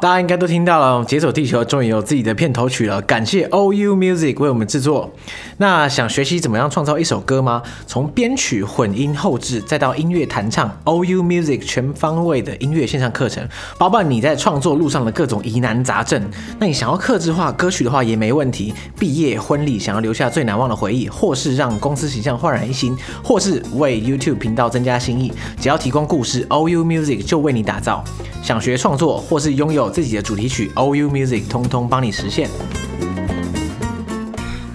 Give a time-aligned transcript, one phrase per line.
[0.00, 5.12] 大家应该都听到了，《解锁地球》终于有自己的片头曲了，感谢 OU Music 为我们制作。
[5.58, 7.62] 那想学习怎么样创造一首歌吗？
[7.86, 16.22] 从编曲、混音、后制，再到音乐弹唱，OU Music 全方位的音乐线上课程，包办你在创作路上的各种疑难杂症。
[16.58, 18.72] 那你想要客制化歌曲的话也没问题。
[18.98, 28.02] 毕业、婚礼，想要留下最难忘的回忆，或是让公司形象焕然一新，或是为 YouTube 频道增加新意，只要提供故事，OU Music 就为你打造。
[28.42, 32.48] 想学创作，或是拥有自己的主题曲，OU Music 通通帮你实现。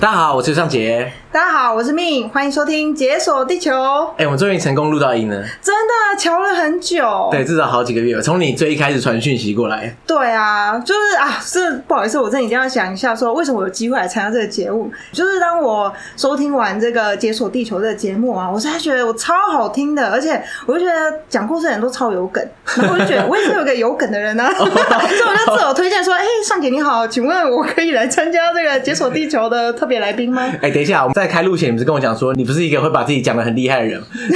[0.06, 1.12] 大家好，我是尚杰。
[1.32, 3.72] 大家好，我是 Min，欢迎收听《解锁地球》。
[4.12, 8.22] 哎、欸，我们终于成功录到音了，真的瞧了很久，对，至少好几个月了。
[8.22, 14.92] 从你最一开始传讯息过来，对啊，就是啊，是不好意思，我真的一定要想一下，说为什么我有机会来参加这个节目。
[15.12, 22.48] 就是当我收听完这个《解锁地球》这个节目啊，我实在觉得我超好听的，而且我就觉得讲故事的人都超有梗，
[22.78, 30.44] 然后我就觉得我也是有个有梗的人呢、啊， 所以我就自我推荐说，哎、欸，尚杰你好，请问我可以来参加这个《解锁地球》的特别来宾吗？
[30.64, 32.06] 哎、欸，等一下，我们在开录前，你不是跟我讲。
[32.06, 34.00] 讲说你不是一个会把自己讲的很厉害的人，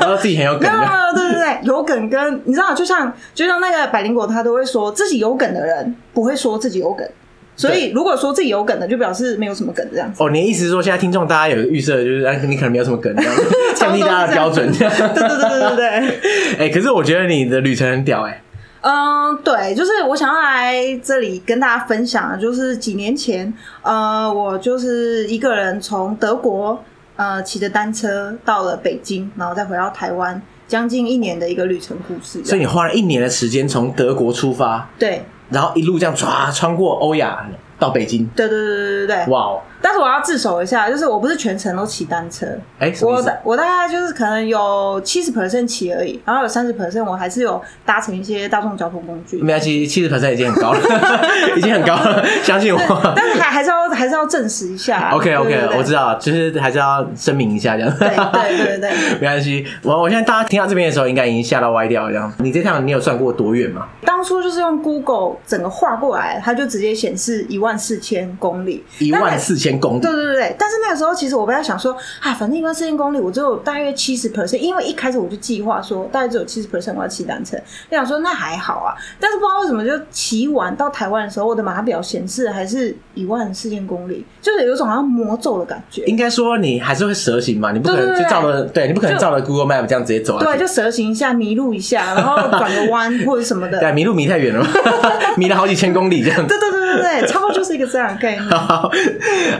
[0.00, 0.68] 然后自己很有梗。
[1.14, 7.08] 对对对，有梗跟你知道，就像就像那个百灵果，他都会说自己有梗的人不会说自己有梗，
[7.54, 10.20] 所以如果说自己有梗的，就表示没有什么梗这样子。
[10.20, 13.32] 哦，你的意思是说，现在听众大家有个预设，就是你可能没有什么梗，这样
[13.76, 14.66] 降低大家的标准。
[14.72, 15.86] 对对对对对对。
[15.86, 18.42] 哎、欸，可是我觉得你的旅程很屌哎、欸。
[18.80, 26.82] 嗯，对，就是我想要来这里跟大家分享的，就是几年前，呃，我就是一个人从德国，
[27.16, 32.44] 呃，骑着单车到了北京，然后再回到台湾，将近一年的一个旅程故事。
[32.44, 38.28] 所以你花了一年的时间从德国出发，对，然后一路这样唰穿过欧亚到北京。
[38.34, 39.60] 对对对对对对，哇哦！
[39.80, 42.44] 但是我要自首一下，就是我不是全程都骑单车，
[42.80, 49.38] 哎、欸，我我大概就是可能有七十 percent 骑而已，然后有三十 percent 我还是有搭乘一些大众交通工具。
[49.40, 50.80] 没关系，七十 percent 已经很高了，
[51.56, 53.12] 已经很高了，相信我。
[53.14, 55.10] 但是还还是要还是要证实一下。
[55.14, 57.98] OK OK，我知道，就是还是要声明一下这样。
[57.98, 58.90] 对对对对，
[59.20, 59.64] 没关系。
[59.84, 62.32] 我我现在大家听到这边的时候，应该已经吓到歪掉了这样。
[62.38, 63.86] 你这趟你有算过多远吗？
[64.04, 68.84] 当初就是用 Google 整个画过来，它就直接显示一万四千公里。
[68.98, 70.00] 一万四千公里。
[70.00, 70.56] 对对对对。
[70.58, 77.56] 但是那个时候，其实我本来想说，啊，反正一万四千公里，我只有大约七十 percent，因为一开始我就计划说，大概只有七十 percent 我要骑单车。
[77.90, 86.04] 就想说那还好啊，但是不知道为什么，就骑完到台湾的时候，我的码表显示还是一万四千公里，就是有种好像魔咒的感觉。
[86.04, 90.44] 应该说你还是会蛇行嘛，你不可能就照了，对，你不可能照了 Google Map 这样直接走啊。
[90.44, 93.78] 对，就蛇行一下，迷路一下，然后转个弯或者什么的。
[93.80, 94.68] 对，迷路迷太远了嘛，
[95.36, 96.38] 迷了好几千公里这样。
[96.46, 96.67] 对对
[97.00, 98.42] 对差不多就是一个这样概念。
[98.50, 98.90] 好，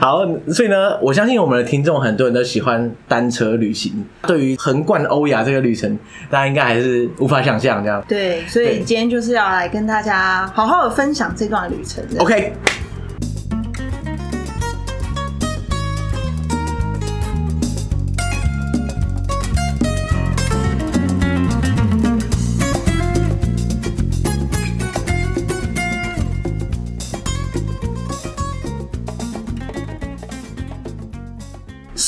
[0.01, 0.99] 好，所以呢。
[1.01, 4.05] 我相信我们的听众很多人都喜欢单车旅行。
[4.27, 8.03] 对于横贯欧亚这个旅程，大家应该还是无法想象这样。
[8.09, 12.05] 对，所以今天就是要来跟大家好好的分享这段旅程。
[12.19, 12.53] OK。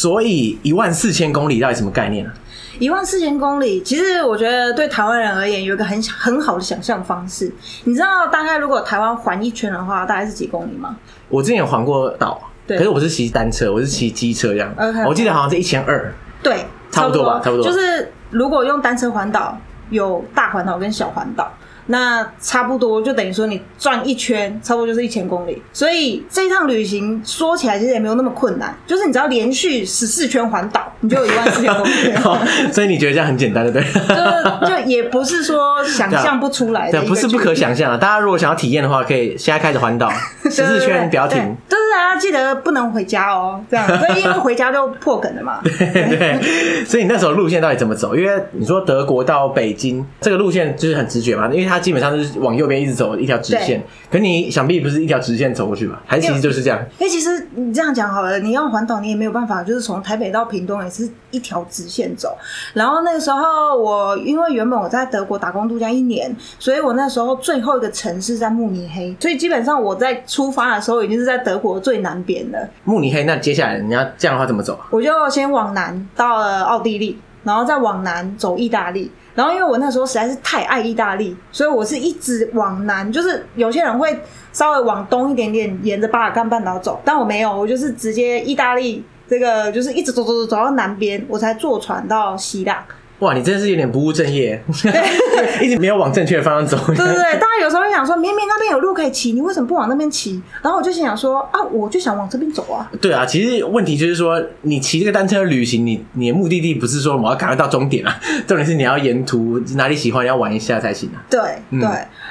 [0.01, 2.33] 所以一万四千公里到底什么概念呢？
[2.79, 7.53] 一万四千公里，其实我觉得对台湾人而言有一个很很好的想象方式。
[7.85, 10.97] 你知道大概如果台湾环一圈的话，大概是几公里吗？
[11.29, 14.75] 我之前有环过岛，对，可是我是骑单车，我是骑机车这样。
[14.75, 16.11] Okay, 我记得好像是一千二，
[16.43, 17.63] 对，差不多吧，差不多。
[17.63, 19.61] 就是如果用单车环岛，
[19.91, 21.53] 有大环岛跟小环岛。
[21.87, 25.61] 那差不多就等于说你转一圈，差不多就是一千公里。
[25.73, 31.91] 所以这一趟旅行说起来其实也没有那么困难，就是你只要连续十四圈环岛，你就有一万四千公里。
[32.73, 34.69] 所以你觉得这样很简单，对不对？
[34.69, 37.99] 就就也不是说想象不出来的对，对，不是不可想象的。
[37.99, 40.11] 大家如果想要体验的话，可以现在开始环岛
[40.45, 41.57] 十四圈，不要停。
[41.91, 45.61] 是大家记得不能回家哦，这样，所以因为回家就破梗了嘛。
[45.65, 48.15] 对，对，所以你那时候路线到底怎么走？
[48.15, 51.81] 因为你说德国到北京这个路线就是很直觉嘛，因为它。
[51.81, 53.83] 基本上就是往右边一直走一条直线，
[54.13, 55.99] 可你想必不是一条直线走过去吧？
[56.07, 56.79] 还是其实就是这样？
[56.99, 62.37] 因为其实你这样讲好了，你要环岛你也没有办法，就是从台北到屏东也是一条直线走。
[62.75, 72.69] 然后那个时候我因为原本我在德国打工度假一年，所以我那时候最后一个城市在慕尼黑，所以基本上我在出发的时候已经是在德国最南边的。
[72.85, 74.79] 慕尼黑，那接下来你要这样的话怎么走？
[74.91, 79.11] 我就先往南到了奥地利，然后再往南走意大利。
[79.33, 83.11] 然后，因为我那时候实在是太爱意大利，所以我是一直往南。
[83.11, 84.21] 就是有些人会
[84.53, 92.85] 稍微往东一点点，沿着巴尔干半岛走，但我没有，我就是直接意大利这个，就是一直走走走走到南边，我才坐船到希腊。
[93.21, 94.63] 哇，你真的是有点不务正业，
[95.61, 96.77] 一直没有往正确的方向走。
[96.87, 100.43] 对对对， 大家有时候会想说，明明那边有路可以骑，你为什么不往那边骑？
[100.63, 102.91] 然后我就心想说，啊，我就想往这边走啊。
[102.99, 111.21] 对啊，其实问题就是说，你骑这个单车旅行，你你的目的地不是说我要赶快到终点啊，重点是你要沿途哪里喜欢要玩一下才行啊。
[111.29, 111.41] 对
[111.79, 111.89] 对，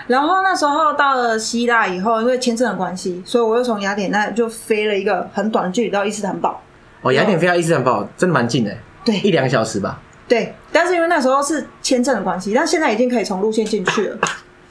[0.08, 6.60] 然后那时候到了希腊以后，因为签证的关系，所以我又从雅典娜就飞了一个很短的距离到伊斯坦堡。
[7.04, 8.76] 哦，雅典飞到伊斯坦堡真的蛮近的，
[9.06, 10.02] 对，一两个小时吧。
[10.30, 14.18] 对，但是因为那时候是签证的关系，但现在已经可以从路线进去了。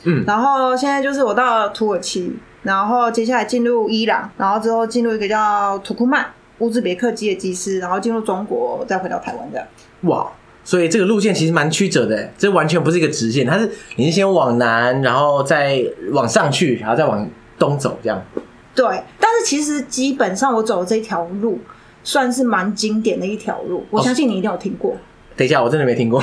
[0.05, 2.33] 嗯，然后现在就是我到了土耳其，
[2.63, 6.25] 然后接下来进入伊朗，然后之后进入一个叫土库曼
[6.59, 9.67] 乌兹别克基尔基斯，然后进入中国，再回到台湾这样。
[10.03, 10.31] 哇，
[10.63, 15.83] 所以这个路线其实蛮曲折的，这完全不是一个直线，它是你是先往南，然后再
[16.13, 17.29] 往上去，然后再往
[17.59, 18.23] 东走这样。
[18.77, 18.87] 对，
[19.19, 21.59] 但是其实基本上我走的这条路
[22.05, 24.93] 算是蛮经典的一条路，我相信你一定有听过。
[24.93, 24.97] 哦
[25.39, 26.21] 等一下，我真的没听过。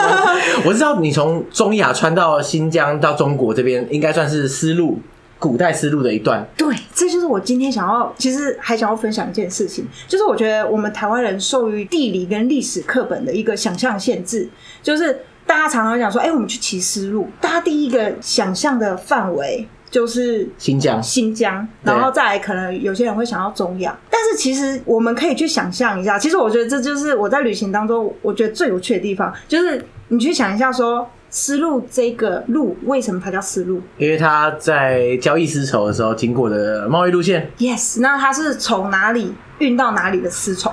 [0.64, 4.98] 我知道你从中亚穿到新疆到中国这边，应该算是丝路
[5.38, 6.42] 古代丝路的一段。
[6.56, 14.48] 对，这就是我今天想要，其实还想要分享一件事情，就是我觉得我们台湾人受于地理跟历史课本的一个想象限制，
[14.82, 19.68] 就是大家常常讲说，哎、我们去骑丝路，大家第一个想象的范围。
[19.96, 31.08] 就是新疆，新疆，然后再来可能有些人会想到中亚，但是其实我们可以去想象一下，其实我觉得这就是我在旅行当中我觉得最有趣的地方，就是你去想一下说。
[31.28, 33.82] 丝路这个路为什么它叫丝路？
[33.98, 37.50] 因为它在交易丝绸的时候经过的贸易路线。
[37.58, 40.72] Yes，那它是从哪里运到哪里的丝绸？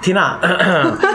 [0.00, 0.38] 天哪，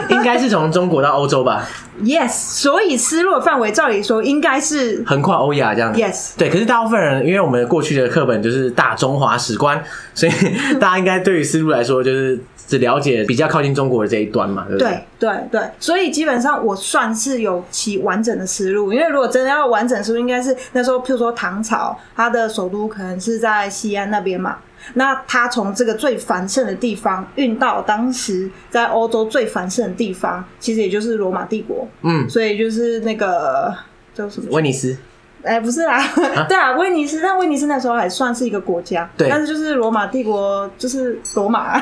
[0.08, 1.66] 应该是从中国到欧洲吧
[2.02, 6.00] ？Yes，所以丝路的范围照理说应该是横跨欧亚这样子。
[6.00, 6.50] Yes，对。
[6.50, 9.82] 可是大部分人，因为我们过去的课本就是大中华史观，
[10.14, 10.32] 所以
[10.78, 12.38] 大家应该对于丝路来说就是。
[12.68, 15.04] 只了解比较靠近中国的这一端嘛，对不对？
[15.20, 24.56] 对对对，所以基本上我算是有其完整的思路，因为如果真的要完整丝路，应该是那时候，譬如说唐朝，它的首都可能是在西安那边嘛，
[24.94, 33.74] 那它从这个最繁盛的地方运到当时在欧洲最繁盛的地方，其实也就是罗马帝国，嗯，所以就是那个
[34.14, 34.48] 叫什么？
[34.50, 34.96] 威尼斯。
[35.42, 36.02] 哎、欸，不是啦，
[36.34, 41.78] 啊 对啊，威尼斯，但威尼斯那时候还算是一个国家，对，但是就是罗马帝国，就是罗马，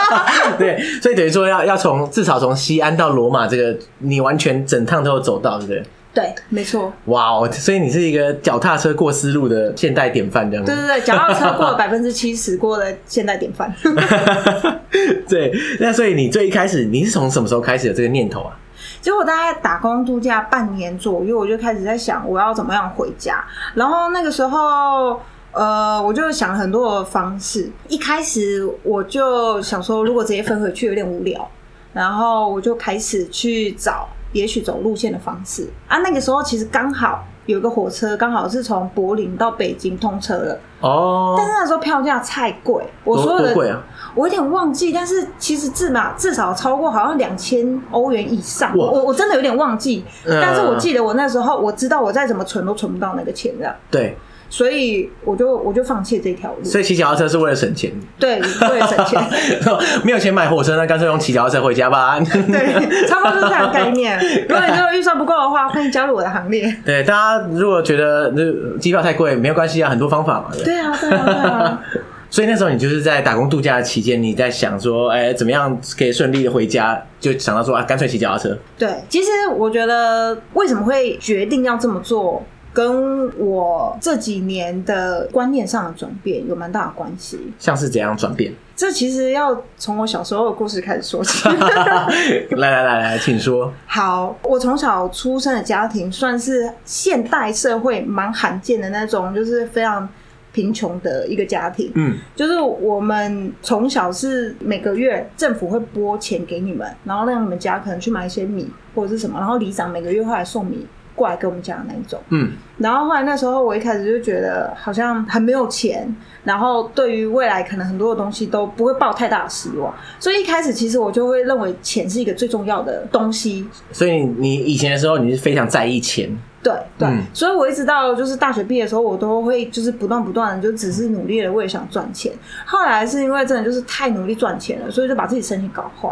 [0.56, 5.82] 对，所以等于说要要从至少从西安到罗马这个，你完全整趟都有走到，对不对？
[6.14, 6.92] 对，没错。
[7.06, 10.72] 哇哦，所以你是一个脚踏车过思路的现代典范，这样子。
[10.72, 13.74] 对对对，脚踏车过了 百分之七十过的现代典范。
[15.28, 18.56] 对，那所以你最一开始你是从什么时候开始有这个念头啊？
[19.00, 23.44] 结果大概打工度假半年左右，我就开始在想我要怎么样回家。
[23.74, 25.20] 然后那个时候，
[25.52, 27.70] 呃，我就想了很多的方式。
[27.88, 31.50] 一开始我就想说，如果直接飞回去有点无聊，
[31.92, 35.96] 然后我就开始去找，也许走路线的方式啊。
[36.00, 37.24] 那个时候其实刚好。
[37.46, 43.82] 有一个火车刚好是从柏林到北京通车了哦，但是那时候票价太贵，我所有的贵啊，
[44.14, 54.16] 我有点忘记，但是其实至少至少超过好像两千欧元以上，我我真的有点忘记，但是我记得我那时候我知道我再怎么存都存不到那个钱这样，对。
[54.54, 56.62] 所以我就我就放弃这条路。
[56.62, 57.90] 所以骑脚踏车是为了省钱。
[58.20, 59.20] 对，为了省钱。
[60.04, 62.20] 没有钱买火车，那干脆用骑脚踏车回家吧。
[62.20, 64.16] 对，差不多是这样概念。
[64.48, 66.72] 如果你这个预算不够的话，欢迎加入我的行列。
[66.86, 70.50] 对，大家如果觉得那机票太贵，没有关系啊，很多方法嘛。
[70.64, 71.82] 对啊，对啊，对啊。
[72.30, 77.00] 所以那时候你就是在打工度假的期间，你在想说，哎，怎么样可以顺利的回家？
[77.18, 78.56] 就想到说啊，干脆骑脚踏车。
[78.78, 82.44] 对，其实我觉得为什么会决定要这么做？
[82.74, 87.38] 跟我这几年的观念上的转变有蛮大的关系。
[87.58, 88.52] 像是怎样转变？
[88.76, 91.48] 这其实要从我小时候的故事开始说起。
[92.56, 93.72] 来来来来，请说。
[93.86, 100.08] 好，我从小出生的家庭算是现代社会蛮罕见的那种，就是非常
[100.52, 101.92] 贫穷的一个家庭。
[101.94, 110.84] 嗯，就是我们从小是每个月政府会拨钱给你们，然后让你们家可能去买一些米或者是什么，然后里长每个月会来送米。
[111.14, 123.64] 过来跟我们讲的那一种，嗯，然后后来那时候我一开始就觉得好像很没有钱，然后对于未来可能很多的东西都不会抱太大的希望，所以一开始其实我就会认为钱是一个最重要的东西。
[123.92, 126.28] 所以你以前的时候你是非常在意钱，
[126.62, 132.32] 对对，嗯，所以我一直到就是大学毕业的时候，我都会就是不断不断的就只是努力的为了想赚钱。
[132.66, 136.10] 后来是因为真的就是太努力赚钱了，所以就把自己身体搞坏。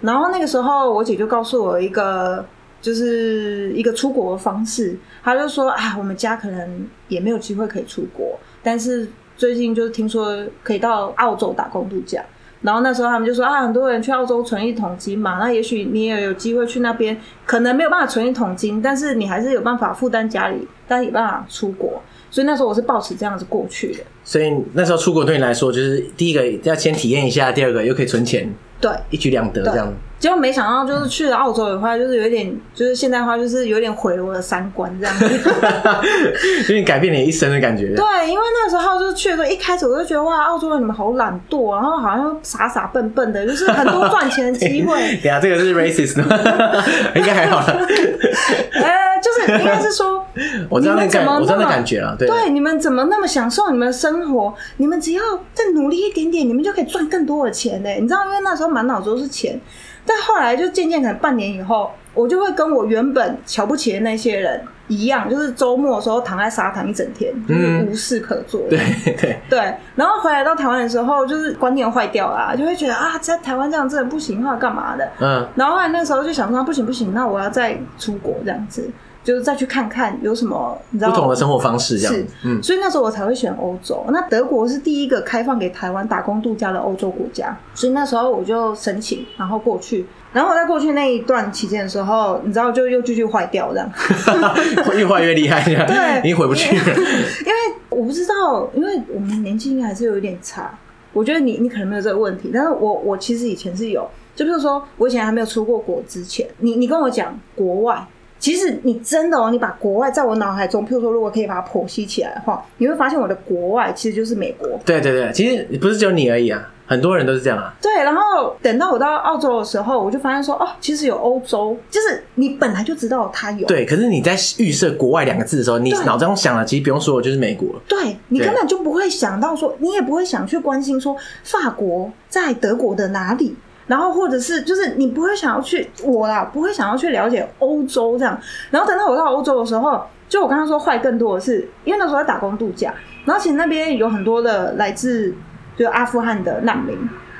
[0.00, 2.42] 然后那个时候我姐就告诉我一个。
[2.80, 12.24] 就是一个出国的方式，他就说啊，我们家可能也没有机会可以出国，但是最近就是听说可以到澳洲打工度假，
[12.62, 22.02] 然后那时候他们就说啊，很多人去澳洲存一桶金嘛，那也许你也有机会去那边，可能没有办法存一桶金，但是你还是有办法负担家里，但是有办法出国。
[22.30, 24.04] 所以那时候我是抱持这样子过去的。
[24.22, 29.92] 所以那时候出国对你来说，就是第一个要先体验一下，第二个又可以存钱，对，一举两得这样。
[30.18, 35.26] 结果没想到，就是去了澳洲的话，就是有一点，就是现代化，就是有点毁了我的三观这样子，
[36.68, 37.94] 有点改变你一生的感觉。
[37.94, 44.96] 对，因为那时候就是去的时候，一开始我就觉得哇，澳洲人你们好懒惰，然后好像傻傻笨笨的，就是很多赚钱的机会。
[45.22, 46.26] 等下这个是 racist 吗？
[47.14, 47.66] 应该还好了。
[47.66, 50.26] 呃，就是应该是说，
[50.68, 52.16] 我知道那感，我知道那感觉了。
[52.18, 54.52] 对，对，你们怎么那么享受你们的生活？
[54.78, 55.22] 你们只要
[55.54, 57.90] 再努力一点点，你们就可以赚更多的钱呢。
[58.00, 59.60] 你知道，因为那时候满脑子都是钱。
[60.08, 68.62] 但后来就渐渐可能半年以后，我就会跟我原本瞧不起的那些人一样，就是周末的时候躺在沙滩一整天，就是无事可做。
[68.70, 69.74] 对对对。
[69.94, 75.06] 然后回来到台湾的时候，就是观念坏掉啦，就会觉得啊，在台湾这样真的不行，或者干嘛的。
[75.20, 75.46] 嗯。
[75.54, 78.88] 然后后来那时候就想说，不行不行，那我要再出国这样子。
[79.28, 84.02] 就是再去看看有什么你知道不同的生活方式，这样是，嗯，所以那时候我才会选欧洲。
[84.08, 90.06] 那德国是第一个开放给台湾打工度假的欧洲国家，所以那时候我就申请，然后过去。
[90.32, 93.92] 然后我在过去那一段期间的时候，你知道就又继续坏掉这样，
[94.96, 96.84] 越坏越厉害，对， 你回不去了。
[96.86, 97.52] 因为
[97.90, 100.72] 我不知道，因为我们年纪还是有一点差。
[101.12, 108.02] 我觉得你你可能没有这个问题，但是我我其实以前是有，就比如说我以前还没有出过国之前，你你跟我讲国外。
[108.38, 114.68] 其实你真的哦，你把国外在我脑海中，譬如说，如果可以把它剖析起来的话，你会发现我的国外其实就是美国。
[114.84, 117.74] 对对对，其实不是只有你而已啊，很多人都是这样啊。
[117.82, 123.66] 对，然后等到我到澳洲的时候，我就发现说，哦，其实有欧洲，就是你本来就知道它有。
[123.66, 127.68] 对，可是你在预设国外两个字的时候，你脑中想了，其实不用说，就是美国。
[127.88, 133.56] 对，你根本就不会想到说，你也不会想去关心说，法国在德国的哪里。
[133.88, 138.38] 然后或者是就是你不会想要去我啦，不会想要去了解欧洲这样。
[138.70, 145.34] 然后等到我到欧洲的时候，就我刚刚说坏更多的是，因为那时候在打工度假，然后其实那边有很多的来自
[145.76, 146.96] 就阿富汗的难民。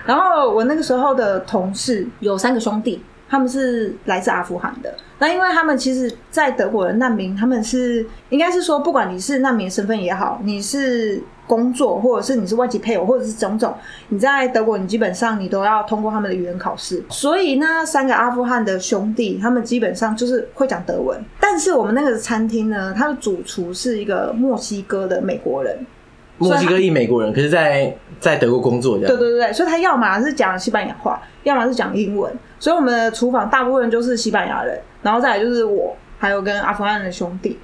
[0.07, 4.95] 然后我那个时候的同事有三个兄弟，他们是来自阿富汗的。
[5.19, 11.23] 那因为他们其实，在德国的难民，他们是应该是说，不管你是难民身份也好，你是。
[11.49, 13.75] 工作，或者是你是外籍配偶，或者是种种，
[14.11, 17.03] 你在德国，你基本上你都要通过他们的语言考试。
[17.09, 21.19] 所以那三个阿富汗的兄弟，他们基本上就是会讲德文。
[21.41, 25.79] 但是我们那个餐厅呢，他的主厨是一个墨西哥的美国人，
[26.37, 29.17] 墨西哥裔美国人，可是在在德国工作这样。
[29.17, 32.31] 对对对，所以他要么是讲西班牙话，要么是讲英文。
[32.61, 37.59] 所以我们的厨房大部分就是西班牙人，然后再来就是我，还有跟阿富汗的兄弟。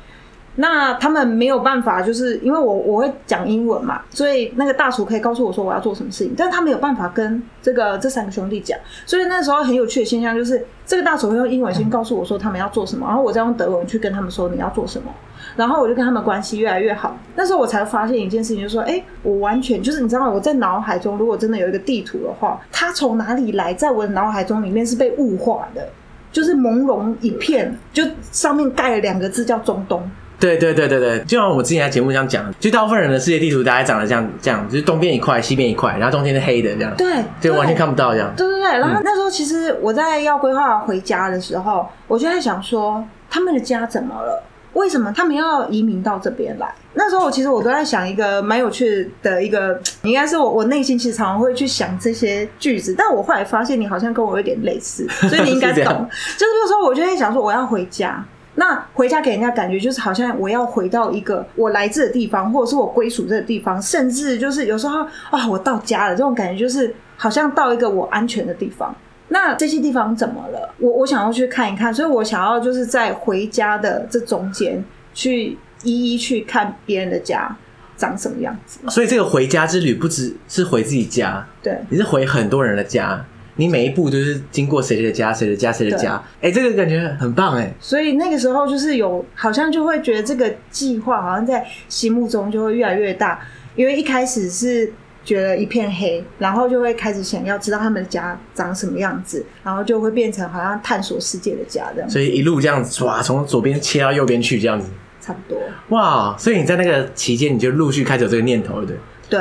[0.57, 15.13] 那他们没有办法，就是因为我我会讲英文嘛，所以那个大厨可以告诉我说我要做什么事情，但是他没有办法跟这个这三个兄弟讲，所以那时候很有趣的现象就是，这个大厨会用英文先告诉我说他们要做什么，然后我再用德文去跟他们说你要做什么，
[15.57, 17.17] 然后我就跟他们关系越来越好。
[17.35, 25.89] 那时候我才发现一件事情，就是说，哎，我完全就是你知道我在脑海中如果真的有一个地图的话，它从哪里来，在我的脑海中里面是被雾化的，
[26.31, 30.09] 就是朦胧一片，就上面盖了两个字叫中东。
[30.45, 37.07] 对对对对对，就像我之前在节目上讲，就大部分人的世界地图大概长得这样，这样就是东边一块，西边一块，然后中间是黑的这样，对，
[37.41, 38.31] 就完全看不到这样。
[38.37, 44.43] 对对对，然后那时候其实我在要规划回家的时候，我就在想说，他们的家怎么了？
[44.75, 46.69] 为什么他们要移民到这边来？
[46.95, 56.07] 那时候我其实我都在想一个蛮有趣的一个， 应该是我我内心其实常常会去想这些句子，但我后来发现你好像跟我有点类似，所以你应该懂。
[56.13, 58.23] 是就是有时候我就在想说，我要回家。
[58.57, 68.95] 那回家给人家感觉就是好像我要回到一个我来自的地方，或者是我归属这个地方，甚至就是有时候啊，我到家了这种感觉，就是好像到一个我安全的地方。
[69.29, 70.73] 那这些地方怎么了？
[70.79, 77.57] 我我想要去看一看，所以我想要就是在回家的这中间去一一去看别人的家
[77.97, 78.79] 长什么样子。
[78.89, 83.25] 所以这个回家之旅不只是回自己家，对，你是回很多人的家。
[83.57, 87.73] 你每一步都是经过谁的家，谁的家，谁的家，哎、欸，这个感觉很棒哎。
[87.79, 93.41] 所以那个时候就是有，好像就会觉得这个计划好像在心目中就会越来越大，
[93.77, 94.93] 因为一开始是
[95.25, 102.11] 觉得一片黑，然后就会开始想要知道他们的家长什么样子，然后就会变成好像探索世界的家这样。
[102.11, 104.89] 所以一路这样子哇，从左边切到右边去这样子，
[105.21, 105.59] 差不多。
[105.91, 108.97] 哇，所以你在那个期间你就陆续开始有这个念头了，对？
[109.31, 109.41] 对。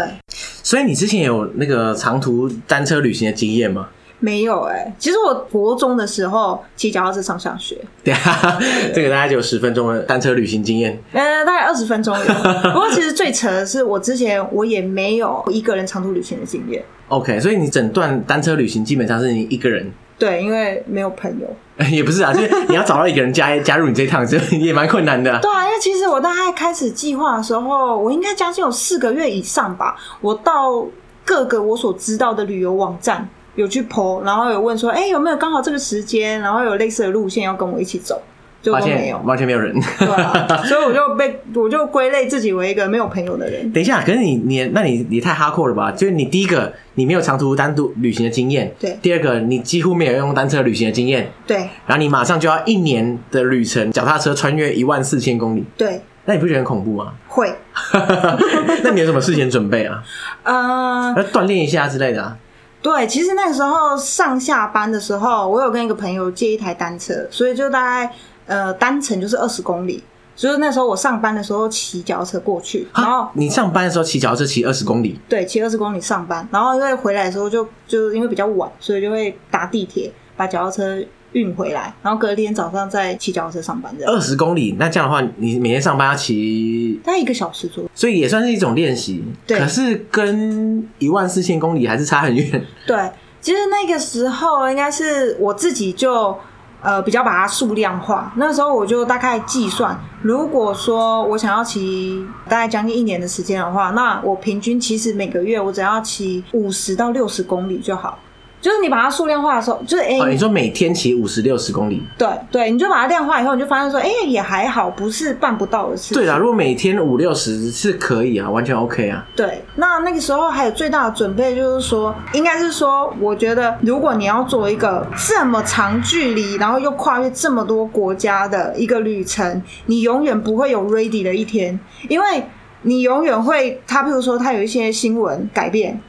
[0.63, 3.89] 所以你之前有那个长途单车旅行的经验吗？
[4.24, 7.77] 没有哎、欸，其实我国中的时候骑脚踏车上下学。
[8.06, 8.58] 对啊，
[8.96, 10.98] 这个大概就有十分钟的单车旅行经验。
[11.12, 12.25] 呃，大概二十分钟有。
[12.72, 16.82] 不过其实最扯的是，我之前我也没有一个人长途旅行的经验。
[17.10, 19.92] OK，所以你整段单车旅行基本上是你一个人。
[20.18, 21.56] 对，因为没有朋友。
[21.92, 25.38] 也不是啊，就是你要找到一个人加 加入你这趟，就也蛮困难的。
[25.42, 29.98] 对啊，因为其实我大概开始计划的时候，我应该将近有四个月以上吧。
[30.22, 30.86] 我到
[31.25, 38.22] 各个我所知道的旅游网站有去 po，然后有问说，哎，有没有刚好这个时间，然后有类似的路线要跟我一起走。
[38.62, 43.69] 就没有，完全没有人，对啊， 所以我就被我就归类自己为一个没有朋友的人。
[43.74, 45.91] 等一下，可是你你那你你太 hardcore 了吧？
[45.91, 51.57] 就是你第一个你没有长途单独旅行的经验，对；第二个你几乎没有用单车旅行的经验，对。
[51.86, 56.01] 然后你马上就要一年的旅程，脚踏车穿越一万四千公里，对。
[56.24, 57.12] 那你不觉得很恐怖吗？
[57.27, 57.53] 会。
[58.81, 60.01] 那你有什么事前准备啊？
[60.43, 62.38] 呃，要锻炼一下之类的啊。
[62.83, 68.13] 对，其实那个时候上下班的时候，我有跟一个朋友借一台单车，所以就大概。
[68.45, 70.03] 呃，单程就是二十公里，
[70.35, 81.01] 所以那时候我上班的时候骑脚踏车过去，然后你上班的时候骑脚踏车骑二十公里，对，骑二十公里上班，然后因为回来的时候就就因为比较晚，所以就会搭地铁把脚踏车
[81.33, 83.93] 运回来，然后隔天早上再骑脚踏车上班。
[83.97, 89.23] 这样二十公里，那这样的话，你每天上班要骑大概一个小时左右，所以也算是一种练习。
[89.45, 92.65] 对，可是跟一万四千公里还是差很远。
[92.87, 93.11] 对，
[93.41, 96.37] 其实那个时候应该是我自己就。
[96.85, 98.33] 呃，比较把它数量化。
[98.35, 108.19] 那时候我就大概计算，如果说我想要骑大概将近一年的时间的话，那我平均其实每个月我只要骑五十到六十公里就好。
[108.63, 116.15] 就是你把它数量化的时候，就是哎、欸，你说每天骑五十六十公里，对对，你就把它量化以后，你就发现说，哎、欸，也还好，不是办不到的事情。
[116.15, 119.27] 对啦，如果每天五六十是可以啊，完全 OK 啊。
[119.36, 132.46] 对，那那个时候还有最大的准备就是说，应该是说，我觉得如果你要做一个这么长距离，然后又跨越这么多国家的一个旅程，你永远不会有 ready 的一天，因为
[132.83, 136.00] 你永远会，他譬如说他有一些新闻改变。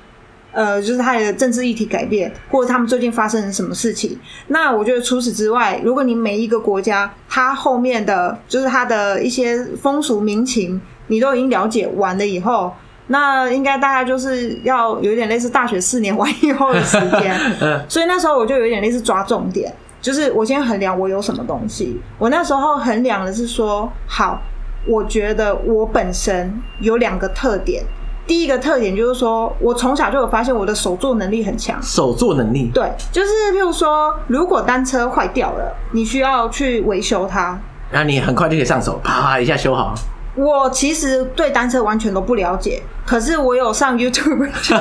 [0.55, 4.17] 呃，就是他的政治议题改变，或者他们最近发生了什么事情。
[4.47, 12.73] 那我觉得除此之外，如果你每一个国家，它后面的就是它的一些风俗民情，你都已经了解完了以后，
[13.09, 17.37] 那应该大概就是要有点类似大学四年完以后的时间。
[17.91, 22.01] 所以那时候我就有点类似抓重点，就是我先衡量我有什么东西。
[22.17, 24.41] 我那时候衡量的是说，好，
[24.87, 27.83] 我觉得我本身有两个特点。
[28.27, 31.79] 第一个特点就是说，我从小就有发现我的手作能力很强。
[31.83, 32.71] 手作能力？
[32.73, 37.59] 对，就是譬如说，如果单车坏掉了，你需要去维修它，
[37.91, 39.95] 然后你很快就可以上手，啪啪一下修好。
[40.37, 44.75] 我其实对单车完全都不了解，可是我有上 YouTube 去，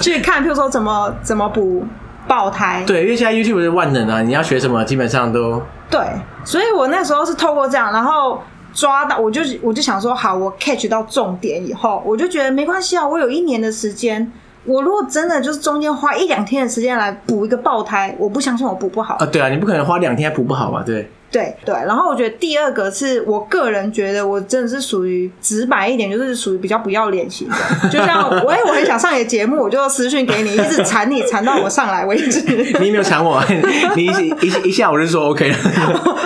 [0.00, 1.84] 去看，譬如说怎么怎么补
[2.28, 2.84] 爆胎。
[2.86, 6.00] 对，因为现在 YouTube 是万能啊，你要学什么基本上都对，
[6.44, 8.40] 所以我那时候是透过这样，然后。
[8.74, 14.32] 抓到我就我就想说好，我 catch 到重点以后，我就觉得没关系啊，我有一年的时间，
[14.64, 19.26] 我如果真的就是中间花一两天的时间来补一个爆胎，我不相信我补不好啊。
[19.26, 20.82] 对啊，你不可能花两天补不好吧？
[20.84, 21.08] 对。
[21.34, 27.56] 对对，然后我觉得第二个是我个人觉得我真的是属于直白一点，就是属于比较不要脸型的。
[27.90, 32.40] 就像我，哎，我很想上你的节目，我就私讯给你，一直缠你，缠到我上来为止。
[32.78, 33.42] 你没有缠我，
[33.96, 35.56] 你一一一下我就说 OK 了。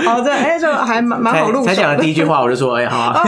[0.04, 1.64] 好的，哎，就还蛮蛮好录。
[1.64, 3.22] 才讲的第一句话我就说，哎，好啊。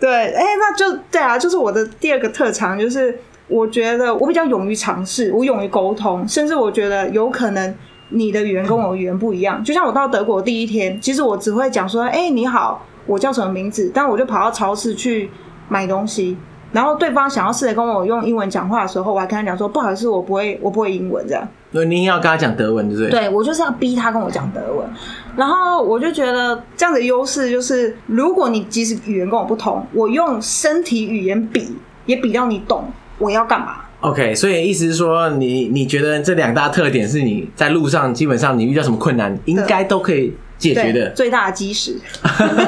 [0.00, 3.16] 对，哎，那就对啊，就是我的第二个特长，就是
[3.46, 7.72] 我觉得我比较勇于尝试，我勇于沟通，甚至我觉得有可能。
[8.14, 15.28] 你的语言跟我的语言不一样，就像我到德国第一天，其实我只会讲说：“哎、欸，你好，我叫什么名字？”但我就跑到超市去
[15.68, 16.36] 买东西，
[16.72, 21.46] 然后对方想要试着跟我用英文讲话的时候，我还跟他讲说：“不好意思，我不会，我不会英文。”这样。
[21.72, 23.10] 那你要跟他讲德文，对不对？
[23.10, 24.88] 对，我就是要逼他跟我讲德文。
[25.36, 32.84] 然后我就觉得这样的优势就是，如果你即使语言跟我不同，我用身体语言比也比到你懂
[33.18, 33.83] 我要干嘛。
[34.04, 41.96] OK，所以意思是说你，你你觉得这两大特点是你在路上基本上你遇到什么困难，应该都可以解决的最大的基石。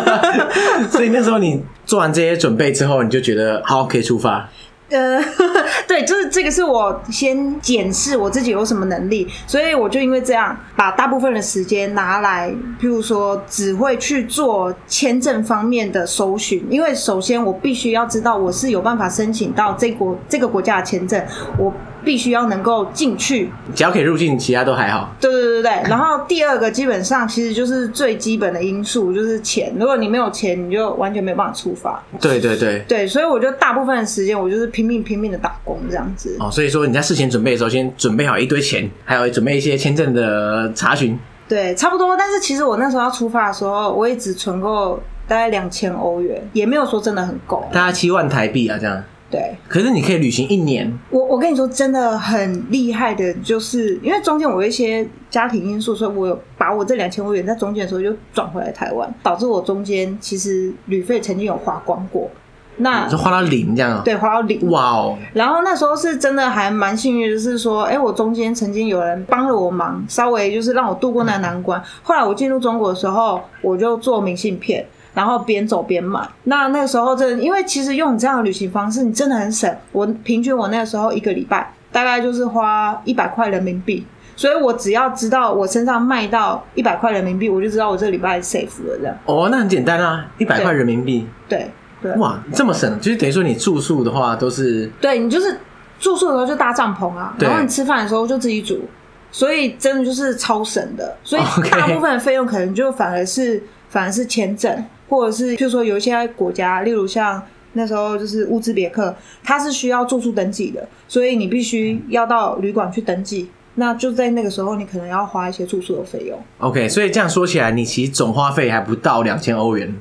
[0.90, 4.48] 所以那时候你做完这些准备之后，你就觉得好，可以出发。
[4.88, 5.20] 呃，
[5.88, 21.20] 对，就是这个是我先检视我自己有什么能力，所以我就因为这样，把大部分的时间拿来，譬如说只会去做签证方面的搜寻，因为首先我必须要知道我是有办法申请到这国这个国家的签证，
[21.58, 21.72] 我。
[22.06, 25.12] 必须要能够进去，只要可以入境，其他都还好。
[25.20, 29.74] 对对对对，然后第二个基本上其实就是最基本的因素，就是钱。
[29.76, 32.00] 如果你没有钱，你就完全没有办法出发。
[32.20, 36.36] 对对对对，所以我觉得大部分的时间我就是拼命拼命的打工这样子。
[36.38, 41.18] 哦，所以说你在事前准备的时候，先准备好一堆钱，还有准备一些签证的查询。
[41.48, 42.16] 对，差不多。
[42.16, 47.68] 但是其实我那时候要出发的时候，我也只存够大概两千欧元，也没有说真的很够。
[47.72, 49.02] 大概七万台币啊，这样。
[49.36, 49.56] 对。
[49.68, 50.90] 可是你可以旅行一年。
[51.10, 62.30] 我我跟你说，真的很厉害的，就是因为中间我有一些家庭因素，所以我有把我这两千欧元在中间的时候就转回来台湾，导致我中间其实旅费曾经有花光过。
[62.78, 64.70] 那就花到零这样，对，花到零。
[64.70, 65.16] 哇哦！
[65.32, 71.82] 然后那时候是真的还蛮幸运，就是说，哎，我中间曾经有人帮了我忙，稍微就是让我度过那个难关。
[72.02, 76.20] 后来我进入中国的时候，我就做明信片，然后边走边买。
[76.44, 79.74] 那那个时候真的，因为其实用你这样的旅行方式，你真的很省。
[79.92, 89.16] 我平均我那个时候一个礼拜大概就是花一百块人民币，所以我只要知道我身上卖到一百块人民币，我就知道我这个礼拜 safe 了这样。
[89.24, 91.26] 哦，那很简单啊，一百块人民币。
[91.48, 91.70] 对。
[92.02, 95.58] 对对哇，这么省，就是等于说你住宿的话都是，对你就是
[95.98, 98.84] 住宿的时候就搭帐篷啊，然后你吃饭的时候就自己煮，
[99.32, 101.16] 所以真的就是超省的。
[101.24, 107.42] 所以 大部分的费用可能就反而是反而是签证，或者是譬如说有一些国家，例如像
[107.72, 109.14] 那时候就是乌兹别克，
[109.44, 113.50] 它是需要住宿登记的，所以你必须要到旅馆去登记。
[113.74, 116.38] 那就在那个时候，你可能要花一些住宿的费用。
[116.58, 119.94] OK，所以这样说起来，你其实总花费还不到两千欧元。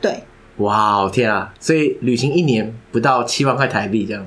[0.00, 0.24] 对。
[0.56, 1.54] 哇哦天啊！
[1.58, 4.26] 所以旅行一年不到七万块台币这样。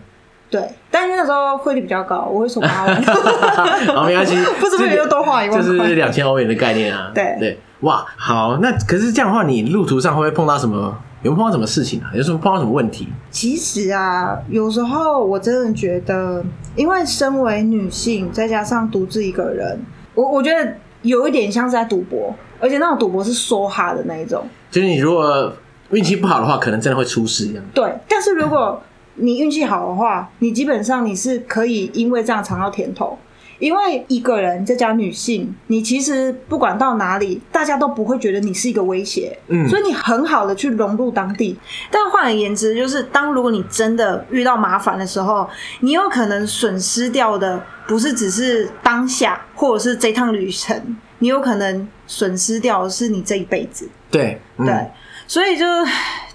[0.49, 3.03] 对，但是那时候汇率比较高，我会说八万。
[3.03, 7.11] 好， 没关系， 不是不是又多花一万，就是两千欧元的概念啊。
[7.13, 10.97] 对对，哇，好，那可是这样的话，你路途上会不会碰到什么？
[11.21, 12.11] 有没有碰到什么事情啊？
[12.13, 13.07] 有什么碰到什么问题？
[13.31, 16.43] 其实啊，有时候我真的觉得，
[16.75, 19.79] 因为身为女性，再加上独自一个人，
[20.15, 24.43] 我我觉得有一点像是在赌博，而且那种赌博是梭哈的那一种。
[24.69, 25.53] 就是你如果。
[25.91, 27.63] 运气不好的话，可能真的会出事一样。
[27.71, 28.81] 对，但是如果
[29.13, 33.15] 你运气好的话，你基本上你是可以因为这样尝到甜头。
[33.59, 39.37] 因为一个人再加女性，你其实不管到哪里，大家都不会觉得你是一个威胁。
[39.47, 41.57] 嗯，所以你很好的去融入当地。
[41.89, 45.47] 但换而言之，就是当如果你真的遇到麻烦的时候，
[45.79, 53.87] 你有可能损失掉的不是只是当下，或者是这趟旅程，你有可能损失掉的是你这一辈子。
[54.11, 54.87] 对，嗯、对。
[55.27, 55.65] 所以就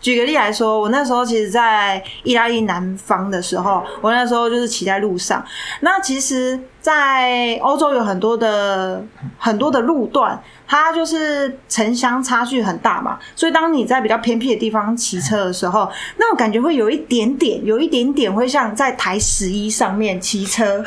[0.00, 5.44] 举个例来说，我那时候其实，在意大利南方的时候，我那时候就是骑在路上。
[5.80, 9.04] 那其实，在欧洲有很多的
[9.38, 13.18] 很多的路段，它就是城乡差距很大嘛。
[13.36, 20.84] 所以，当你在比较偏僻的地方骑车的时候，那种感觉会有一点点，有一点点会像在台十一上面骑车，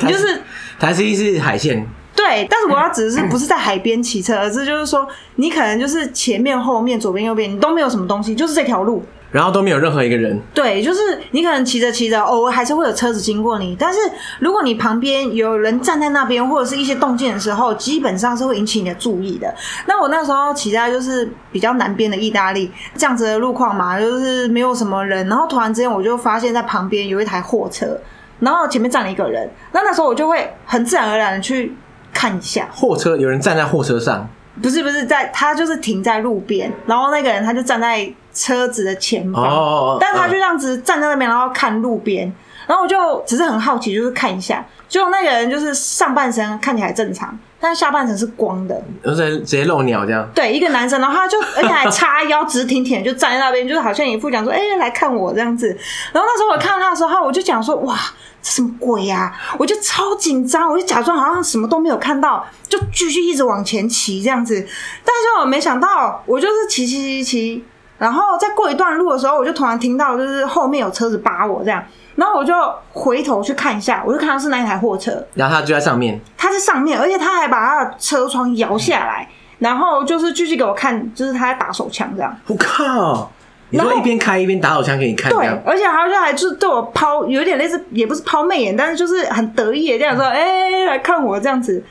[0.00, 0.40] 就是
[0.78, 1.86] 台十一是海线。
[2.14, 10.38] 对，但是我要指的是不是在海边骑车，而是就是说你可能就是前面、后面、左边、右边，你都没有什么东西，就是这条路，然后都没有任何一个人。
[10.52, 13.98] 对，就是你可能骑着骑着，偶尔还是会有车子经过你，但是
[14.40, 19.52] 如果你旁边有人站在那边，或者是一些动静的时候，基本上是会引起你的注意的。
[19.86, 27.98] 那我那时候骑在就是比较南边的意大利，这样子的路况嘛，就是没有什么人，然后突然之间我就发现在旁边有一台货车，
[28.40, 31.74] 然后前面站了一个人，那那时候我就会很自然而然的去。
[32.12, 32.68] 看一下。
[32.72, 34.28] 货车，有人站在货车上，
[34.62, 42.32] 不是不是在，他就是停在路边，然后那个人他就站在车子的前方，哦，但他就这样子站在那边，然后看路边，
[42.66, 55.68] 然后我就只是很好奇，就是看一下，就那个人就是上半身看起来正常，但是下半身是光的，就是直接露鸟这样，对，一个男生，然后他就而且还叉腰直挺挺，就站在那边，就是好像一副讲说，哎、欸，来看我这样子，
[56.12, 57.96] 然后那时候我看到他的时候，我就讲说，哇。
[58.44, 59.54] 这什么鬼呀、啊！
[59.56, 64.56] 我就超紧张，我就假装好像什么都没有看到，就继续一直往前骑这样子。
[64.60, 67.64] 但是我没想到，我就是骑骑骑骑，
[67.98, 71.80] 然后再过一段路的时候，我就突然听到就是后面有车子扒我这样，
[72.14, 72.54] 然后我就
[72.92, 82.36] 回头去看一下，我就看到是那一台货车，然后他就在上面，他在上面，而且他还把他的车窗摇下来，然后就是继续给我看，就是他在打手枪这样。
[82.46, 83.30] 我靠！
[83.70, 91.82] 你说一边开一边打手枪给你看，对，而且好像还就是对我抛，有点类似，也不是抛媚眼，但是就是很得意的这样说，哎、欸，来看我这样子。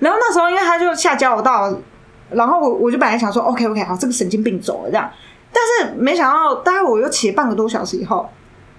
[0.00, 1.74] 然后那时候因为他就下交流道，
[2.30, 5.10] 然后我我就本来想说，OK OK，好，这个神经病走了这样，
[5.50, 8.28] 但是没想到，大概我又骑了半个多小时以后。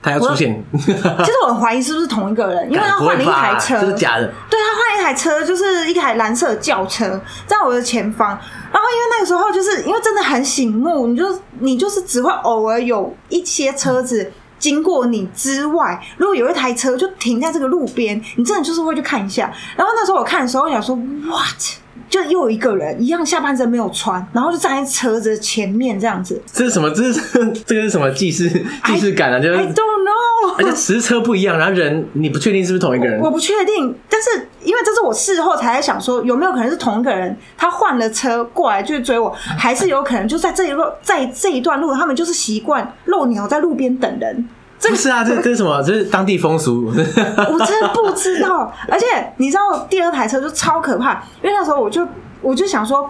[0.03, 4.27] 他要出现， 其实我很怀疑是不是同一个人，因为他换了一台车，这是假的。
[4.49, 8.27] 对，他换了一台车，就是一台蓝色的轿车，在我的前方。
[8.29, 19.49] 然后因为那个时候，就是因为真的很醒目，你就你就是只会偶尔有一些车子经过你之外，如果有一台车就停在这个路边，你真的就是会去看一下。
[19.77, 21.82] 然后那时候我看的时候，我想说，what？
[22.13, 26.39] 就又有一个人一样，下半身没有穿，然后就站在车子前面这样子。
[26.53, 26.87] 这是什么？
[26.91, 27.19] 这是
[27.65, 28.47] 这个是什么既视
[28.85, 29.39] 既视感啊？
[29.39, 33.19] 就是 I don't know，而且实车不一样，然后人你不确定是不是同一个人。
[33.19, 37.35] 我，我不确定，但是因为这是我事后才在想说，有没有可能是同一个人？
[37.57, 44.47] 他换了车过来就追我，还是有可能就在这一路，在这一段路，他们就是习惯露鸟在路边等人。
[44.83, 45.81] 这个是啊，这这是什么？
[45.81, 46.87] 这是当地风俗。
[46.91, 48.71] 我真的不知道。
[48.89, 49.05] 而且
[49.37, 52.07] 你知道，第二台车就超可怕，因为那时候我就
[52.41, 53.09] 我就想说。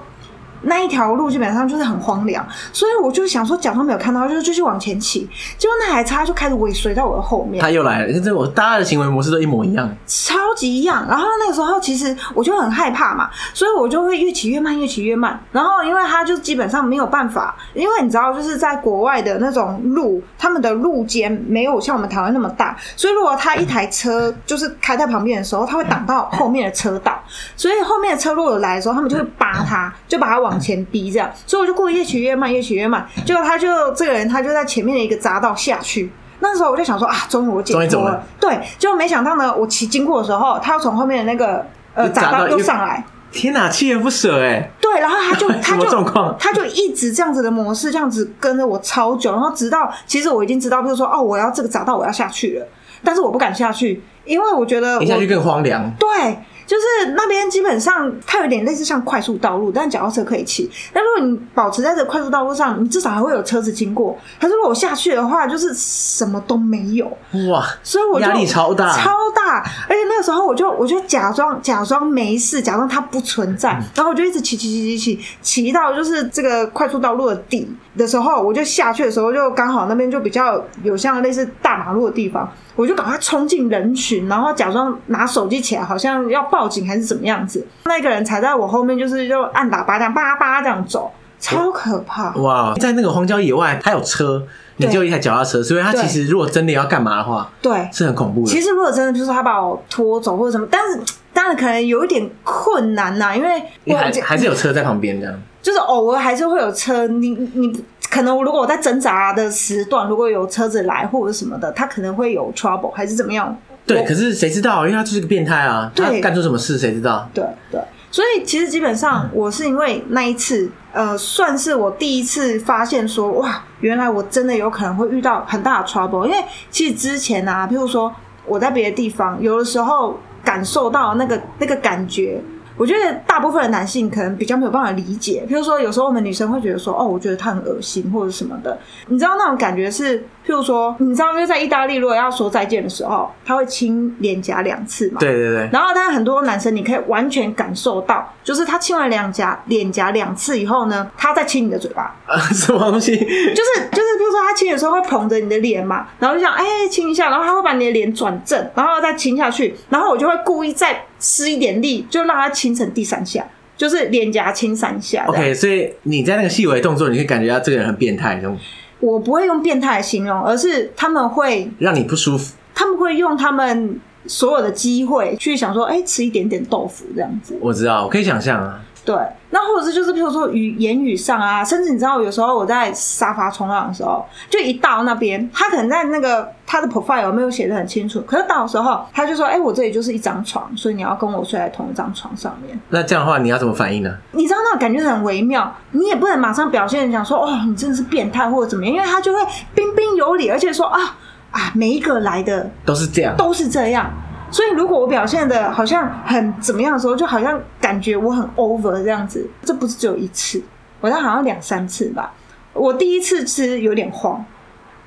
[0.64, 5.30] 那一条路基本上就是很荒凉，所以我就想说，假装没有看到，就是继续往前骑。
[5.58, 7.62] 结果那台车就开始尾随在我的后面。
[7.62, 11.06] 他又来了，这我大家的行为模式都一模一样，超级一样。
[11.10, 15.38] 然后那个时候其实我就很害怕嘛，所以我就会越骑越慢，越骑越慢。
[15.52, 27.22] 然后因为他就基本上没有办法，因为你知道，就是在国外的那种路，他们的路肩没有像我们台湾那么大，所以如果他一台车就是开在旁边的时候，他会挡到后面的车道，
[27.58, 30.53] 所以后面的车如果有来的时候，他们就会扒他，就把他往。
[30.54, 33.06] 往前逼这样，所以我就故意越骑越慢，越骑越慢。
[33.26, 36.12] 结果他就这个人，他就在前面的一个匝道下去。
[36.40, 38.12] 那时候我就想说啊，终于我解脱了。
[38.12, 43.04] 了对，就没想到呢，我骑经过的时候，他又从后面的那个呃匝道又上来。
[43.32, 44.70] 天哪，锲而不舍哎！
[44.80, 46.04] 对，然后他就 他就
[46.38, 52.68] 他就一直这样子的模式，这样子跟着我超久，然后直到其实我已经知道，比如说哦，我要这个匝道我要下去了，
[53.04, 55.92] 但是我不敢下去，因为我觉得你下去更荒凉。
[55.98, 56.38] 对。
[56.74, 60.68] 就是那边基本上它有点类似像快速道路，但脚踏车可以骑。
[60.92, 64.18] 但如果你保持在这快速道路上，你至少还会有车子经过。
[64.42, 67.06] 可是如果我下去的话，就是什么都没有。
[67.52, 67.64] 哇！
[67.84, 69.60] 所以我就压力超大，超大。
[69.88, 73.74] 而且那个时候我就我就假装假装没事，假装它不存在。
[73.74, 82.50] 嗯、然后我就一直骑骑骑骑骑骑到就是这个快速道路的底的时候，我就下去的时候就刚好那边就比较有像类似大马路的地方。
[82.76, 87.64] 我就赶快冲进人群，然后假装拿手机起来，好像要报警还是怎么样子。
[87.86, 92.34] 那个人踩在我后面，就是就按喇叭这样叭叭这样走，超可怕。
[92.38, 94.42] 哇，在那个荒郊野外，他有车，
[94.78, 98.48] 你就一台脚踏车，所以他其实如果真的要干嘛的话，对，是很恐怖的。
[98.48, 101.00] 其实如果真的就是他把我拖走或者什么，但是
[101.32, 107.84] 当然可能有一点困难呐，因为我还还是有车在旁边这样，就是偶尔还是会有车，你你。
[108.12, 113.58] 可能如果我在挣扎的时段，如果有车子来或者什么的，他可能会有 trouble 还是怎么样？
[113.88, 114.86] 对，可是谁知道？
[114.86, 115.92] 因为他就是个变态啊！
[115.96, 117.28] 对，他干出什么事谁知道？
[117.34, 126.28] 对对，所以其实基本上我是因为那一次，呃，算是我第一次发现说，哇，原来我真的有可能会遇到很大的 trouble。
[126.28, 126.38] 因为
[126.70, 128.14] 其实之前啊，譬如说
[128.46, 132.40] 我在别的地方，有的时候感受到那个那个感觉。
[132.84, 140.22] 我觉得大部分的男性可能比较没有办法理解，比如说有时候我们女生会觉得说，哦，我觉得他很恶心或者什么的，你知道那种感觉是。
[140.46, 145.20] 譬如说，你知道，就在意大利，如果要说再见的时候，他会亲脸颊两次嘛？
[145.20, 145.70] 对对对。
[145.72, 152.16] 然后，当然很多男生，你可以完全感受到，就是他亲完两颊脸颊两次以后呢，他再亲你的嘴巴。
[152.26, 153.16] 啊， 什么东西？
[153.16, 163.46] 就是就是，譬如说他亲的时候会捧着你的脸嘛，然后就想哎亲一下，然后他会把你的脸转正，然后再亲下去，然后我就会故意再施一点力，就让他亲成第三下，
[163.78, 165.24] 就是脸颊亲三下。
[165.28, 168.58] OK，所以你在那个细微动作，你可以感觉到这个人很变态，这种。
[169.04, 172.54] 我不会用变态来形容，而是他们会让你不舒服。
[172.74, 177.58] 他们会用他们所有的机会去想说，哎、欸，吃一点点豆腐这样子。
[177.60, 178.80] 我知道，我可以想象啊。
[179.06, 179.16] 对，
[179.50, 194.16] 那或者是就是，譬如说语言语上啊，甚至你知道，有时候我在沙发冲浪的时候，就一到那边，他可能在那个他的 profile 没有写的很清楚，可是到的时候，他就说：“哎、欸，我这里就是一张床，所以你要跟我睡在同一张床上面。”那这样的话，你要怎么反应呢？
[194.32, 199.40] 你知道那种感觉很微妙，你也不能马上表现讲说：“哦，你真的是变态或者怎么样？”因为他就会
[199.76, 201.18] 彬彬有礼，而且说：“啊
[201.52, 204.10] 啊，每一个来的都是这样，都是这样。”
[204.54, 210.62] 所以，如果我表现的好像很怎么样的时候，就好像感觉我很 over 这样子，这不是只有一次，
[211.02, 212.32] 我好像两三次吧。
[212.72, 214.46] 我第一次吃有点慌，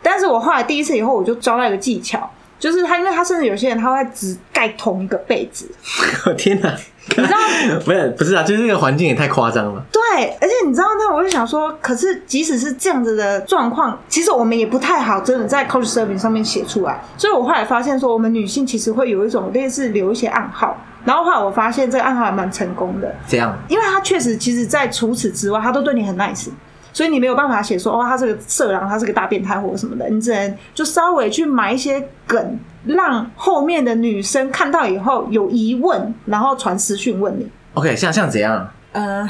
[0.02, 2.25] 但是我后来第一次以后，我就抓到一个技巧。
[2.58, 5.70] 就是他，因为他甚至有些人他会只盖同一个被子。
[6.26, 6.74] 我 天哪！
[7.08, 7.38] 你知道？
[7.84, 9.84] 不 是不是啊，就是那个环境也太夸张了。
[9.92, 17.00] 对，而且你知道，那我就想说，可是即使是这样子的状况，其实我们也不太好真的在 Couchsurfing 上面写出来。
[17.16, 20.76] 所以我后来发现说，我们女性其实会有一种类似留一些暗号。
[21.04, 23.14] 然后后来我发现这个暗号还蛮成功的。
[23.28, 23.56] 这样？
[23.68, 26.48] 因为他确实，其实，在除此之外，他都对你很 nice。
[26.96, 37.46] 所以你没有办法写说哦，他是个色狼，他是个大变态或者什么的，你只能就稍微去埋一些梗，让后面的女生看到以后有疑问，然后传私讯问你。
[37.74, 38.66] OK，像像怎样？
[38.92, 39.28] 呃，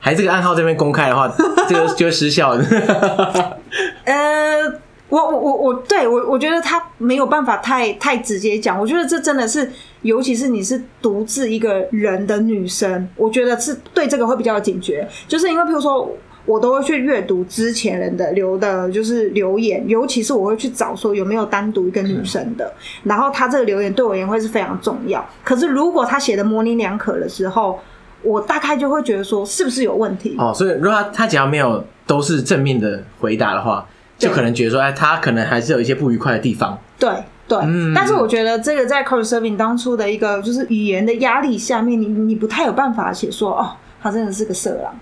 [0.00, 1.30] 还这个暗号这边公开的话，
[1.68, 2.64] 这个就会失效的。
[4.06, 4.62] 呃，
[5.10, 16.10] 我我我我对我我觉得他没有办法太太直接讲，我觉得这真的是，尤其是你是独自一个人的女生，我觉得是对这个会比较警觉，就是因为譬如说。
[16.46, 25.24] 我都会去阅读之前人的留的，就是留言，尤其是我会去找说有没有单独一个女生的，然后他这个留言对我而言会是非常重要。
[25.42, 27.80] 可是如果他写的模棱两可的时候，
[28.22, 30.34] 我大概就会觉得说是不是有问题？
[30.38, 36.78] 哦，所以如果他他只要没有都是正面的回答的话，就可能觉得说，哎，他可能还是有一些不愉快的地方。
[36.98, 37.10] 对
[37.46, 44.94] 对，嗯，但是我觉得这个在 Couchsurfing 当初的一个就是语言的压力下面，你你不太有办法写说，哦，他真的是个色狼，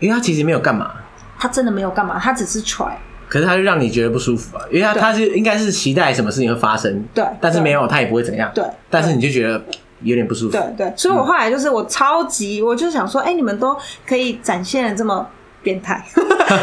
[0.00, 0.90] 因为他其实没有干嘛，
[1.38, 2.92] 他真的没有干嘛，他只是 try。
[3.28, 9.62] 可是他就让你觉得不舒服啊，因为他他是应该是期待什么事情会发生，对，但是没有，他也不会怎样，对，但是你就觉得
[10.02, 15.24] 有点不舒服，对对，所以我后来就是我超级，我就想说，哎、欸，你们都可以展现的这么
[15.62, 16.04] 变态，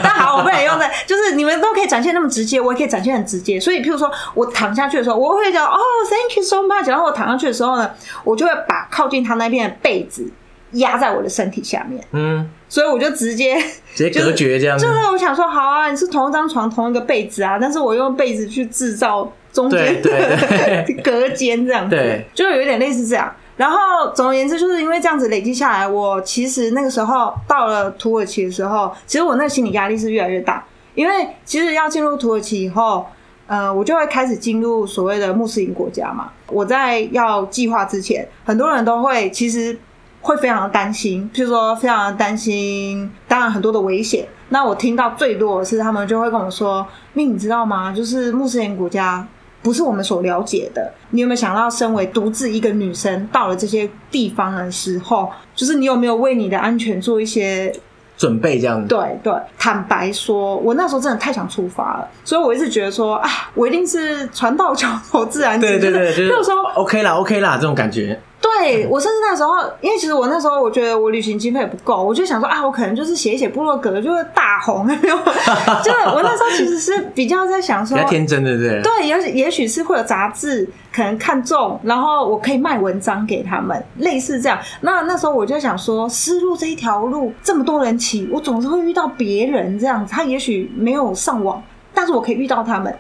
[0.03, 5.77] 但好，我不能用在，就是你们都可以展现那么直接，我也可以展现很直接，所以譬如说我躺下去的时候，我会讲哦
[6.09, 7.89] ，Thank you so much，然后我躺上去的时候呢，
[8.25, 10.29] 我就会把靠近他那边的被子。
[10.71, 13.57] 压在我的身体下面，嗯，所以我就直接
[13.95, 20.09] 直接 隔绝这样子，就是我想说，好啊，你是同一张床同一个被子啊，但是我用被子去制造中间的
[21.01, 23.33] 隔间这样子，对，就有点类似这样。
[23.55, 23.77] 然后
[24.13, 33.05] 总而言之，就是因为这样子累积下来，我其实那个时候到了土耳其的时候，其实我那个心理压力是越来越大，因为其实要进入土耳其以后，
[33.47, 36.29] 呃，我就会开始进入所谓的穆斯林国家嘛。
[36.49, 39.79] 我在要计划之前，很多人都会其实。
[40.27, 44.27] 会非常的担心，譬如说非常的担心，当然很多的危险。
[44.49, 47.93] 那我听到最多的是，他们就会跟我说：“命，你知道吗？
[47.93, 49.25] 就是穆斯林国家
[49.63, 50.91] 不是我们所了解的。
[51.11, 57.73] 你有没有想到，身为独自一个女生到了这些地方的时候，就是你有没有为你的安全做一些
[58.17, 58.59] 准备？
[58.59, 65.79] 这样子。”对对，坦白说，我那时候真的太想出发了，所以我一直觉得说啊，我一定是船到桥头自然直。
[65.79, 68.19] 对对对，就是说 OK 啦，OK 啦，这种感觉。
[68.59, 74.87] 对，我甚至那时候，因为其实我那时候我觉得我旅行经费也不够，我就想说啊，我可能就是写一写部落格就会大红？
[74.87, 78.81] 就是 我那时候其实是比较在想说，比较天真的对。
[78.81, 84.57] 对，也也许是会有杂志可能看中，然后我可以卖文章给他们，类似这样。
[84.81, 91.61] 那那时候我就想说，丝路这一条路这么多人骑，我总是会遇到别人这样子，他也许没有上网，
[91.93, 92.97] 但是我可以遇到他们。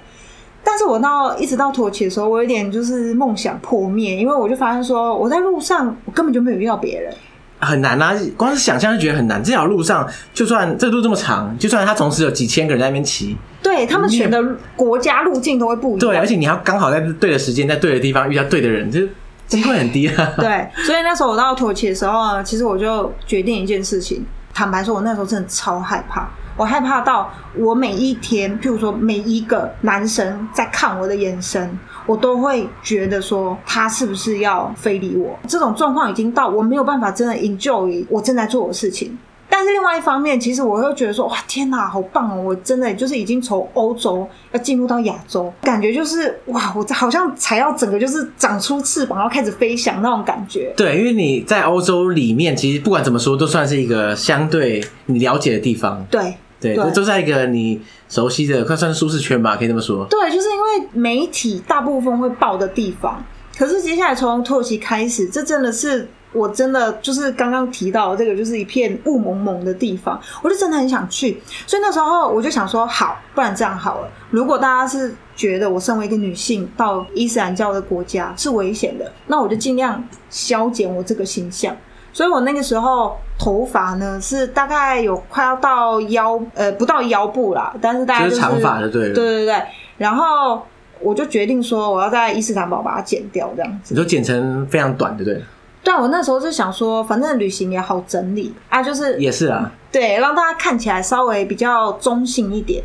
[0.77, 7.11] 但是我到一直到土耳其的时候，我有点就是梦想破灭，因为我就发现说，我在路上我根本就没有遇到别人，
[7.59, 8.15] 很难啊！
[8.37, 9.43] 光是想象就觉得很难。
[9.43, 14.39] 这条路上，就算这路这么长，就算他同时有几千个人在那边骑，对他们选的
[14.75, 15.99] 国家路径都会不一样。
[15.99, 18.99] 对，而且你要刚好在对的时间，在对的地方遇到对的人，就
[19.47, 20.33] 机会很低啊。
[20.37, 24.23] 对，所以那时候我到土耳其的时候啊，其实我就决定一件事情。
[24.53, 26.29] 坦白说，我那时候真的超害怕。
[26.57, 35.37] 我害怕到我每一天，譬如说每一个男生在看我的眼神，我都会觉得说他是不是要非礼我？
[35.47, 39.17] 这种状况已经到我没有办法真的 enjoy 我正在做的事情。
[39.49, 42.41] 但是另外一方面，其实我又觉得说哇天哪，好棒哦！
[42.41, 50.73] 我真的就是已经从欧洲要进入到亚洲，感觉就是哇，我好像才要整个就是长出翅膀，然后开始飞翔那种感觉。
[50.75, 56.05] 对，因为你在欧洲里面，其实不管怎么说，都算是一个相对你了解的地方。
[56.11, 56.35] 对。
[56.59, 60.05] 对，这都在一个你熟悉的，快算是舒适圈吧，可以这么说。
[60.09, 63.23] 对，就是因为媒体大部分会报的地方，
[63.57, 71.39] 可是接下来从土耳其开始，这真的是我真的就是刚刚提到的这个，就是一片雾蒙蒙的地方，我就真的很想去。
[71.67, 81.77] 所以那时候我就想说，好，不然这样好了，如果大家是觉得我身为一个女性到伊斯兰教的国家是危险的，那我就尽量消减我这个形象。
[82.17, 89.61] 所以我那个时候头发呢是大概有快要到腰，呃，不到腰部啦，但是大概就是长发的，对，对对对。
[89.99, 90.65] 然后
[90.99, 93.93] 我就决定说，我要在伊斯坦堡把它剪掉，这样子。
[93.93, 95.43] 你就剪成非常短，对不对？
[95.83, 102.83] 对，我那时候就想说，反正旅行也好整理啊，就是也是啊，对，让大家看起来稍微比较中性一点。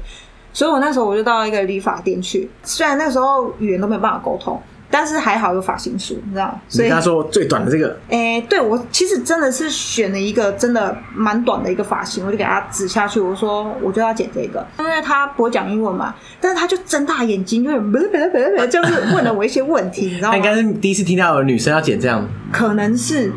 [0.52, 4.60] 所以我那时候我就到一个理发店去，虽然那时候语言都没有办法沟通。
[4.92, 6.60] 但是还好有发型师，你知道？
[6.68, 17.76] 所以他说最短的这个，哎、欸，对我其实真的是选了一个真的蛮短的一个发型，我就给他指下去，我说我就要剪这个，因为他不会讲英文嘛，但是他就睁大眼睛，就是
[18.68, 20.32] 就是问了我一些问题，你知道吗？
[20.32, 23.32] 他应该是第一次听到有女生要剪这样，可能是。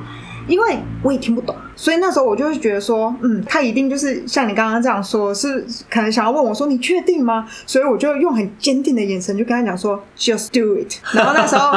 [0.48, 7.48] 因为我也听不懂，所以那时候我就会觉得说，嗯，他一定就是像你刚刚这样说，是可能想要问我说，你确定吗？
[7.66, 10.93] 所以我就用很坚定的眼神就跟他讲说，just do it。
[11.14, 11.72] 然后那时候，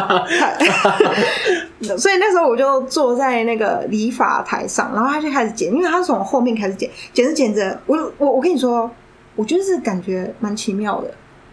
[1.96, 8.90] 所以那时候我就坐在那个理发台上，然后他就开始剪，因为他从后面开始剪，剪着剪着，我我我跟你说，
[9.34, 11.10] 我就是感觉蛮奇妙的。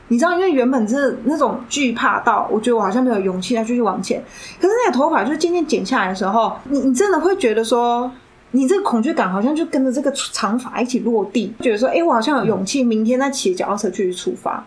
[0.08, 4.24] 你知道，因为原本是那种惧怕到，我觉得我好像没有勇气再继续往前。
[4.62, 8.12] 可是那个头发就是渐渐剪下来的时候，你你真的会觉得说，
[8.52, 14.64] 你这个恐惧感好像就跟着这个长发一起落地，觉得说，哎、我好像有勇气，明天再骑脚踏车继续出发。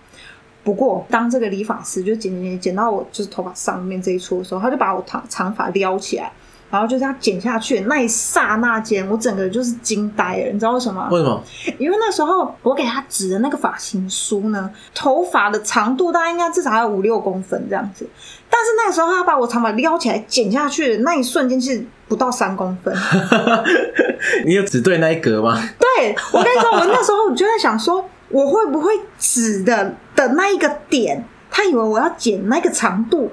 [0.65, 6.31] 不过，当这个理发师就剪剪剪剪到我就是头发上面这一撮的时候，他就把我长长发撩起来，
[6.71, 10.53] 然后就这样剪下去，那一刹那间，我整个就是惊呆了。
[10.53, 11.09] 你知道为什么？
[11.11, 11.43] 为什么？
[11.79, 18.07] 因为那时候我给他指的那个发型梳呢，头发的长度大概应该至少要五六公分这样子。
[18.51, 22.95] 但是那个时候他把我长发撩起来剪下去的那一瞬间，是不到三公分。
[24.45, 25.59] 你有指对那一格吗？
[25.79, 33.31] 对，我跟你说，我那时候我就在想说，我会不会指的的那一个点，他以为我要剪那个长度，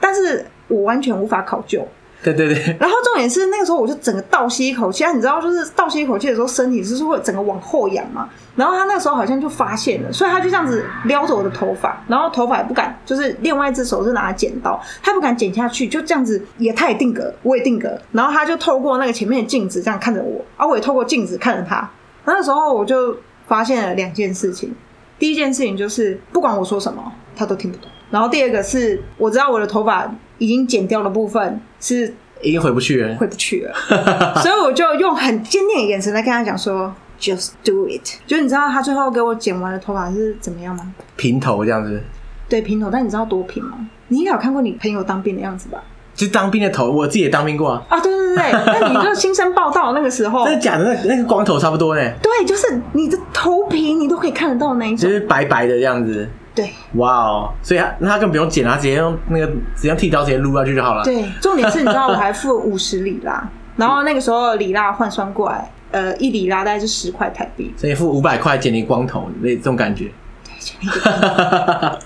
[0.00, 1.86] 但是我完全无法考究。
[2.32, 8.26] 对对对，然后重点是那个时候我就整个倒吸一口气，啊，你知道，就是倒吸一口气的时候，身体就是会整个往后仰嘛。
[8.56, 21.86] 然后他那个时候好像就发现了，所以他就这样子撩着我的头发，然后头发也不敢，就是另外一只手是拿剪刀，他不敢剪下去，就这样子也他也定格，我也定格，然后他就透过那个前面的镜子这样看着我，而我也透过镜子看着他。
[22.24, 23.14] 那个时候我就
[23.46, 24.74] 发现了两件事情，
[25.18, 27.90] 第一件事情就是不管我说什么，他都听不懂。
[28.10, 30.10] 然后第二个是我知道我的头发。
[30.38, 33.74] 已经剪掉的部分是已经回不去了，回不去了，
[34.42, 40.92] 所以我就用很坚定的眼神来跟他讲说：“Just do it。”就你知道他最后给我剪完的头发是怎么样吗？
[41.16, 42.02] 平头这样子。
[42.48, 42.90] 对，平头。
[42.90, 43.78] 但你知道多平吗？
[44.08, 45.82] 你应该有看过你朋友当兵的样子吧？
[46.14, 47.82] 就当兵的头，我自己也当兵过啊。
[47.88, 50.84] 啊，对对对， 那你就新生报道那个时候，真的假的？
[50.84, 52.12] 那那个光头差不多呢。
[52.22, 56.28] 对，就是你的头皮你都可以看得到那一种，就是白白的这样子。
[56.54, 61.02] 对，哇哦，所以他那他更不用剪，他直接用那个直接用剃刀直接撸下去就好了。
[61.02, 63.42] 对，重点是你知道我还付五十里拉，
[63.76, 70.04] 然后那个时候里拉换算过来，呃，一里拉大概是十块台币，所以付五百块剪你光头那这种感觉。
[70.44, 71.98] 对，剪你光头。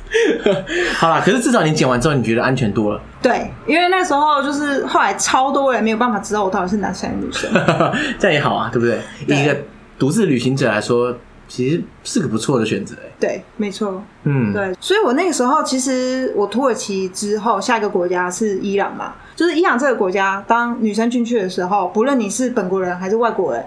[0.96, 3.00] 好啦，可是至少你剪完之后，你觉得安全多了。
[3.20, 7.50] 对，因为那时候就是后来超多人没有办法知道我到底是男生还是女生，
[8.18, 8.98] 这样也好啊，对不对？
[9.26, 9.54] 对以一个
[9.98, 11.14] 独自旅行者来说。
[11.48, 23.64] 其实是个不错的选择，哎，对，没错，嗯，对，所以我那个时候其实我土耳其之后下一个国家是伊朗嘛，就是伊朗这个国家，当女生进去的时候，不论你是本国人还是外国人，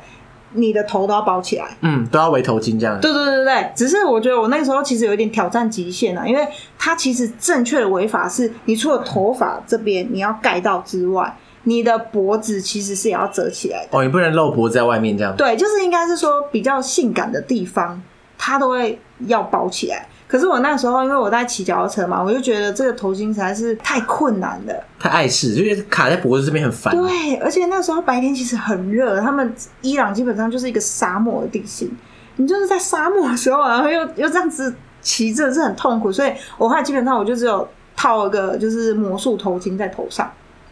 [0.53, 2.99] 你的头都要包起来，嗯，都要围头巾这样。
[3.01, 11.35] 对对对对，只是我觉得我那个时候其实有一点挑战极限啊，因为它其实正确的围法是，你除了头发这边你要盖到之外。
[11.63, 15.35] 你的脖子其实是也要折起来的哦，你不能露脖子在外面这样。
[15.35, 18.01] 对，就是应该是说比较性感的地方，
[18.37, 20.07] 它都会要包起来。
[20.27, 26.95] 可是我那时候因为我在骑脚踏车嘛，我就觉得这个头巾实在是太困难了，太碍事，就觉得卡在脖子这边很烦。
[26.95, 31.91] 对，而且那时候白天其实很热，他们伊朗基本上就是一个沙漠的地形，
[32.37, 40.31] 你就是在沙漠的时候，然后又又这样子骑着是很痛苦，所以我后来基本上我就只有套一个就是魔术头巾在头上。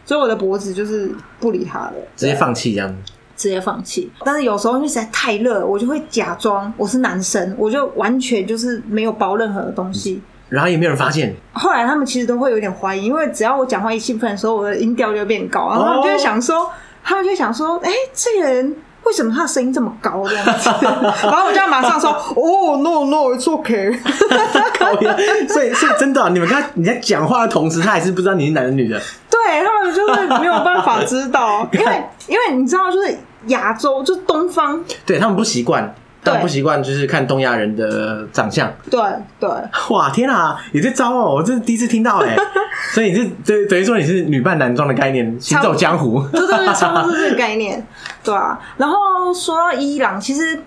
[0.09, 2.97] 所以我的脖子就是不理他了，直接放弃这样。
[3.37, 4.11] 直接放弃。
[4.25, 11.35] 但是有时候因为实在太热，我就会假装我是男生，我就完全就是没有包任何的东西，然后也没有人发现。
[11.53, 16.69] 后来他们其实都会有点怀疑，因为只要我讲话一兴奋的时候，我的音调就会变高，然后他们就会想说，哦、
[17.03, 18.75] 他们就会想说，哎、欸，这个人。
[19.05, 20.69] 为什么他的声音这么高这样子？
[21.23, 23.97] 然后我就要马上说：“哦，no no，it's okay。
[25.47, 29.01] ”所以是真的、啊，你们看你在讲话的同时，他还是不知道你是男的女的。
[29.49, 35.93] 对，他们就是没有办法知道， 因为因为你知道，就是亚洲，就是东方，对他们不习惯。
[36.21, 38.69] 但不习惯，就是看东亚人的长相。
[38.91, 39.01] 对
[39.39, 39.49] 对，
[39.89, 42.35] 哇，天啊，你这招哦，我这是第一次听到哎。
[42.91, 46.21] 所以你是等等于说你是女扮男装的概念，行走江湖。
[46.33, 47.81] 对对对，差不多是这个概念。
[48.21, 50.61] 对啊，然后说到伊朗，其实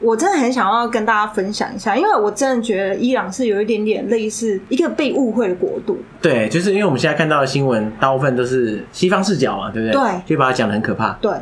[0.00, 5.98] 我真的很想要跟大家分享一下，因为我真的觉得伊朗是有一点点类似一个被误会的国度。
[6.22, 10.00] 对，就是因为我们现在看到的新闻，大部分都是西方视角嘛，对不对？
[10.00, 11.10] 对，就把它讲的很可怕。
[11.20, 11.32] 对。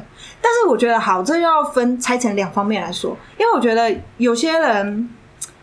[0.41, 5.09] 但是我觉得好，这要分拆成两方面来说，因为我觉得有些人，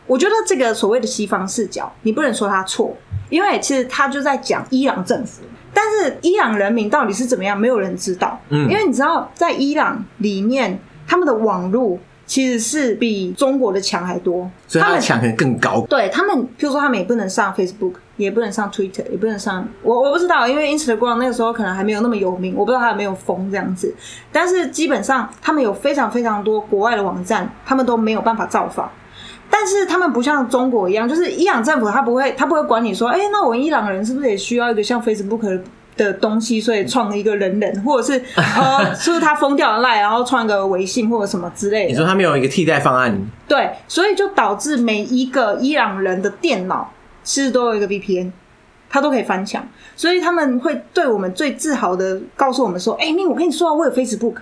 [0.05, 2.95] 我觉得这个所谓的西方视角，你不能说他错，
[3.29, 8.37] 因为其实他就在讲伊朗政府，但是伊朗人民到底是怎么样，没有人知道。
[8.49, 10.77] 嗯，因为你知道，在伊朗里面，
[11.07, 15.85] 他们的网络其实是比中国的墙还多，所以他的墙可能更高。
[15.89, 17.93] 对他们，譬如说他们也不能上 Facebook。
[18.15, 23.91] 也不能上 Twitter，也不能上我我不知道，因为 Instagram 那个时候可能还没有那么有名，我不知道他有没有封这样子。
[24.31, 28.87] 但是基本上他们有非常非常多国外的网站，他们都没有办法造访。
[29.49, 35.63] 但是他们不像中国一样，就是伊朗政府他不会他不会管你说，哎、欸，那我们伊朗人是不是也需要一个像 Facebook 的
[36.13, 41.89] 东西，所以创一个人人， 或者是呃，是不是他封掉了赖，然后创一个微信或者什么之类的？
[41.89, 43.15] 你说他没有一个替代方案？
[43.47, 46.91] 对，所以就导致每一个伊朗人的电脑。
[47.25, 48.33] 其实都有一个 VPN，
[48.89, 49.65] 他都可以翻墙，
[49.95, 54.35] 所以他们会对我们最自豪的告诉我们说：“哎、我跟你说啊，我有 Facebook。”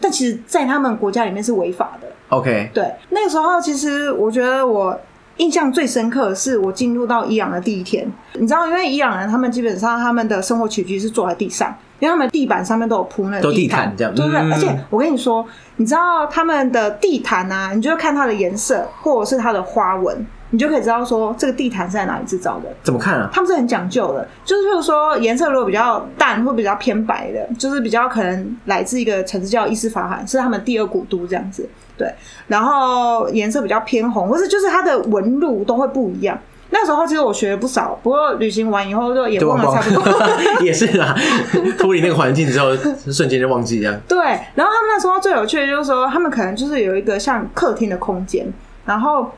[0.00, 2.06] 但其实，在他们国家里面是违法的。
[2.28, 4.96] OK，对，那个时候其实我觉得我
[5.40, 14.38] 印象最深刻的是我进入到伊朗的第一天，你知道，因为伊朗人他们基本上他们的生活起居是坐在地上，因为他们地板上面都有铺那个地毯，这样对不对？
[14.38, 15.42] 嗯、而且我跟你说，
[15.76, 20.26] 你知道他们的地毯啊，你就看它的颜色或者是它的花纹。
[20.52, 22.68] 你就可以知道说这个地毯是在哪里制造的？
[22.82, 23.30] 怎么看啊？
[23.32, 31.68] 他们是很讲究的，就是譬如说颜色如果比较淡或比较偏白的，就是比较可能来自一个城市叫伊斯法罕，是他们第二古都这样子。
[32.00, 32.14] 对，
[32.48, 36.38] 然后颜色比较偏红，或是就是它的纹路都会不一样。
[36.70, 40.28] 那时候其实我学了不少，不过旅行完以后就也忘了差不多。
[40.64, 41.14] 也是啦，
[41.78, 42.74] 脱离那个环境之后，
[43.12, 44.00] 瞬间就忘记这样。
[44.08, 44.18] 对，
[44.54, 48.50] 然后他们那时候最有趣的就是说，他们可能就是有一个像客厅的空间，
[48.86, 49.30] 然后。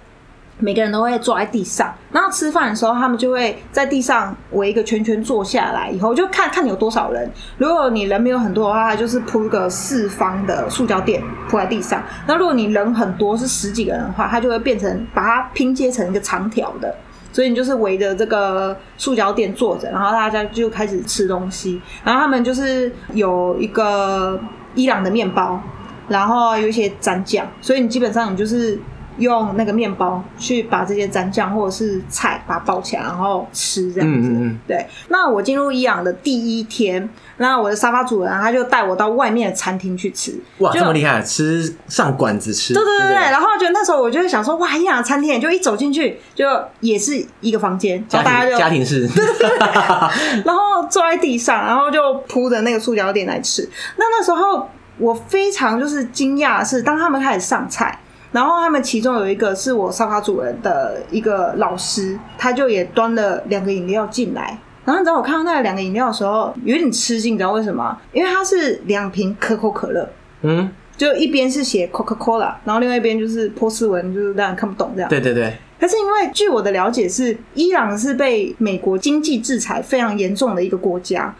[0.58, 7.28] 每个人都会坐在地上，然后吃饭的时候，他们就会在地上围一个圈圈坐下来，以后就看看你有多少人。
[7.58, 12.00] 如果你人没有很多的话，他就是铺一个四方的塑胶垫铺在地上。
[12.28, 16.94] 那如果你人很多，是十几个人的话，它就会变成把它拼接成一个长条的，
[17.32, 21.80] 所以你就是围着这个塑胶垫坐着，然后大家就开始吃东西。
[22.04, 24.38] 然后他们就是有一个
[24.76, 25.60] 伊朗的面包，
[26.06, 28.78] 然后有一些蘸酱，所以你基本上你就是。
[29.18, 34.28] 用那个面包去把这些蘸酱或者是菜把它包起来，然后吃这样子。
[34.28, 40.38] 嗯嗯嗯对，那我进入伊朗的第一天，那我的沙发主人他就带我到外面的餐厅去吃。
[40.58, 42.72] 哇，这么厉害，吃上馆子吃。
[42.74, 43.14] 对对对对。
[43.14, 46.44] 然后就那时候我就会想说，哇，伊朗的餐厅就一走进去就
[46.80, 49.06] 也是一个房间，然后大家就家庭式。
[49.08, 49.58] 对 对对。
[50.44, 53.68] 然后坐在地上，然后就铺着那个塑胶垫来吃。
[53.96, 57.98] 那那时候我非常就是惊讶的是，当他们开始上菜。
[58.32, 64.58] 然后他们其中有一个是我烧烤主人的一个老师，他就也端了两个饮料进来。
[64.84, 67.96] 然后你知道我看到那两个饮料的时候，有点吃惊，你知道为什么？
[68.12, 70.08] 因为它是两瓶可口可乐，
[70.40, 75.08] 嗯，就一边是写 Coca Cola，然后另外一边就是波斯文，就是让人看不懂这样。
[75.10, 75.54] 对对对。
[75.78, 81.32] 可是因为据我的了解是，伊朗是被美国经济制裁非常严重的一个国家。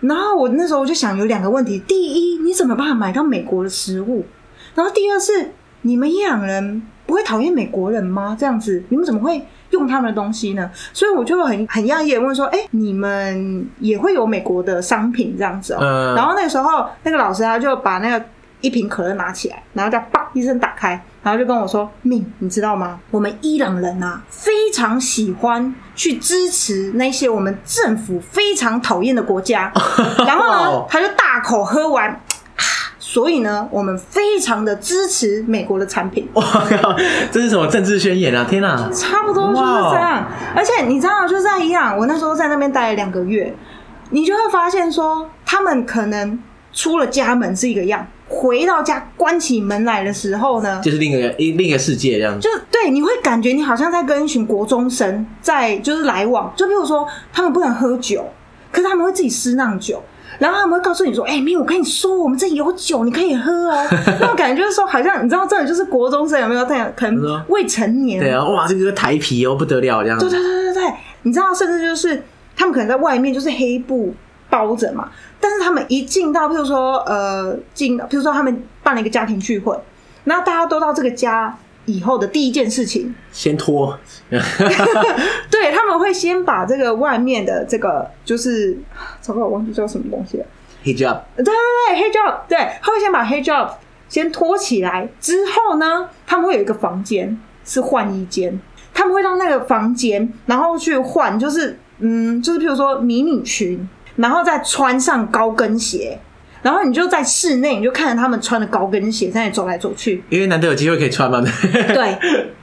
[0.00, 4.24] 然后我那时候我就想有两个问题：第一，你怎么办法买到美国的食物？
[4.74, 5.50] 然后第二是。
[5.88, 8.36] 你们伊朗人不会讨厌美国人吗？
[8.38, 10.70] 这样子，你们怎么会用他们的东西呢？
[10.92, 15.80] 所以我就很很讶异的问说：“哎、欸，你们也会有美国的商品这样子哦、喔？”
[16.12, 18.22] 嗯、然后那个时候，那个老师他就把那个
[18.60, 20.90] 一瓶可乐拿起来，然后就叭一声打开，
[21.22, 23.00] 然后就跟我说：“命，你知道吗？
[23.10, 29.72] 我们伊朗人啊，非常喜欢去支持那些我们政府非常讨厌的国家。
[30.26, 32.20] ”然后呢，他就大口喝完。
[33.18, 36.28] 所以呢，我们非常的支持美国的产品。
[36.34, 36.94] 哇靠，
[37.32, 38.46] 这是什么政治宣言啊？
[38.48, 40.24] 天哪，差不多就是这样。
[40.54, 43.52] 而且你知道，就是在伊朗，我那时候在那边待了两个月，
[44.10, 46.38] 你就会发现说，他们可能
[46.72, 52.48] 出了家门是一个样，回到家关起门来的时候呢，就是另一个另一个世界这样子。
[52.48, 56.52] 就对，你会感觉你好像在跟一群国中生在就是来往。
[56.54, 58.24] 就比如说，他们不能喝酒，
[58.70, 60.00] 可是他们会自己私酿酒。
[60.38, 63.86] 然后他们会告诉你说：“哎、欸，明，我跟你说，我们这里有酒，你可以喝哦。”
[64.20, 66.64] 那种感觉就是说，好像你知道，这里就是国中生有没有？
[66.64, 68.20] 这样可能未成年。
[68.20, 70.18] 对啊，哇，这个台皮哦，不得了，这样。
[70.18, 72.22] 对对对对对，你知道，甚至就是
[72.56, 74.14] 他们可能在外面就是黑布
[74.50, 75.08] 包着嘛，
[75.40, 79.76] 但是他们一进到，譬如说呃，进，譬如说他们办了一个家庭聚会，
[80.24, 81.56] 然后大家都到这个家。
[81.88, 83.98] 以后的第一件事情，先脱。
[85.50, 88.78] 对，他们会先把这个外面的这个，就是，
[89.20, 90.44] 糟糕，我忘记叫什么东西了。
[90.84, 91.20] Hijab。
[91.36, 92.40] 对对对，Hijab。
[92.46, 93.70] 对，他会先把 Hijab
[94.08, 98.60] 先脱起来，之后呢，他们会有一个房间是换衣间，
[98.92, 106.20] 他们会到那个房间，然后去换，就是，嗯，就是譬如说迷你裙，然后再穿上高跟鞋。
[106.68, 111.40] 然后你就在室内，你就看着他们穿的高跟鞋在那里走来走去，因为难得有机会可以穿嘛。
[111.72, 112.18] 对，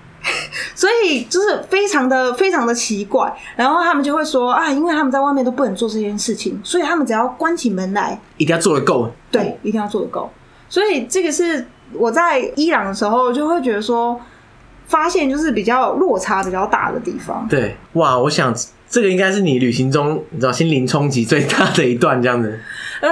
[0.75, 3.35] 所以就是非常的非常的奇怪。
[3.55, 9.11] 然后他们就会说啊，因为他们在外面都不能做这件事情，所以他们只要关起门来，一定要做得够。
[9.31, 10.29] 对，一定要做得够。
[10.69, 14.21] 所以这个是我在伊朗的时候就会觉得说，
[14.85, 17.47] 发现就是比较落差比较大的地方。
[17.49, 18.53] 对，哇，我想
[18.95, 22.57] 这个应该是你旅行中你知道心灵冲击最大的一段，这样子。
[23.01, 23.11] 嗯，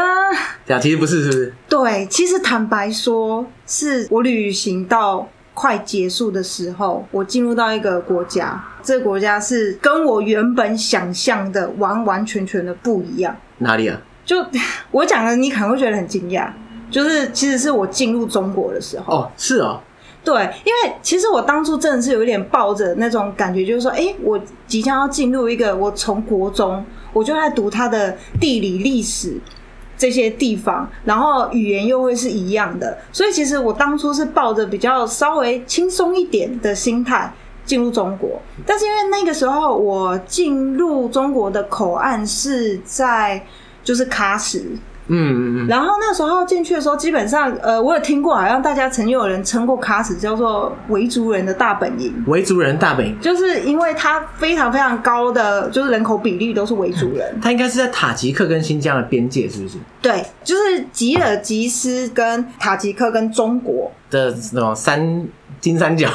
[0.65, 1.53] 这样其实不是，是不是？
[1.67, 13.35] 对，其实坦白说，是我旅行到快结束的时候，我进入到一个国家，这个国家是跟我原本想象的完完全全的不一样。
[13.57, 13.99] 哪里啊？
[14.23, 14.37] 就
[14.89, 16.49] 我讲的，你可能会觉得很惊讶，
[16.89, 19.13] 就是其实是我进入中国的时候。
[19.13, 19.81] 哦，是哦。
[20.23, 29.39] 对，因为其实我当初真的是有一点抱着那种感觉，就是说，哎，我即将要进入一个，我从国中我就在读它的地理历史。
[29.95, 37.31] 这些地方，然后语言又会是一样的，所以其实我当初是抱着比较稍微轻松一点的心态
[37.63, 38.41] 进入中国。
[38.65, 43.45] 但是因为那个时候我进入中国的口岸是在
[43.83, 44.77] 就是喀什。
[45.07, 52.13] 嗯嗯嗯，然后那时候进去的时候，基本上，呃，我有听过，好像大家曾经有人称过喀什叫做维族人的大本营。
[52.27, 57.37] 维族人大本营，就是因为它非常非常高的，就是人口比例都是维族人。
[57.41, 59.77] 它应该是在塔吉克跟新疆的边界，是不是？
[60.01, 65.27] 对，就是吉尔吉斯跟塔吉克跟中国的那种三
[65.59, 66.07] 金三角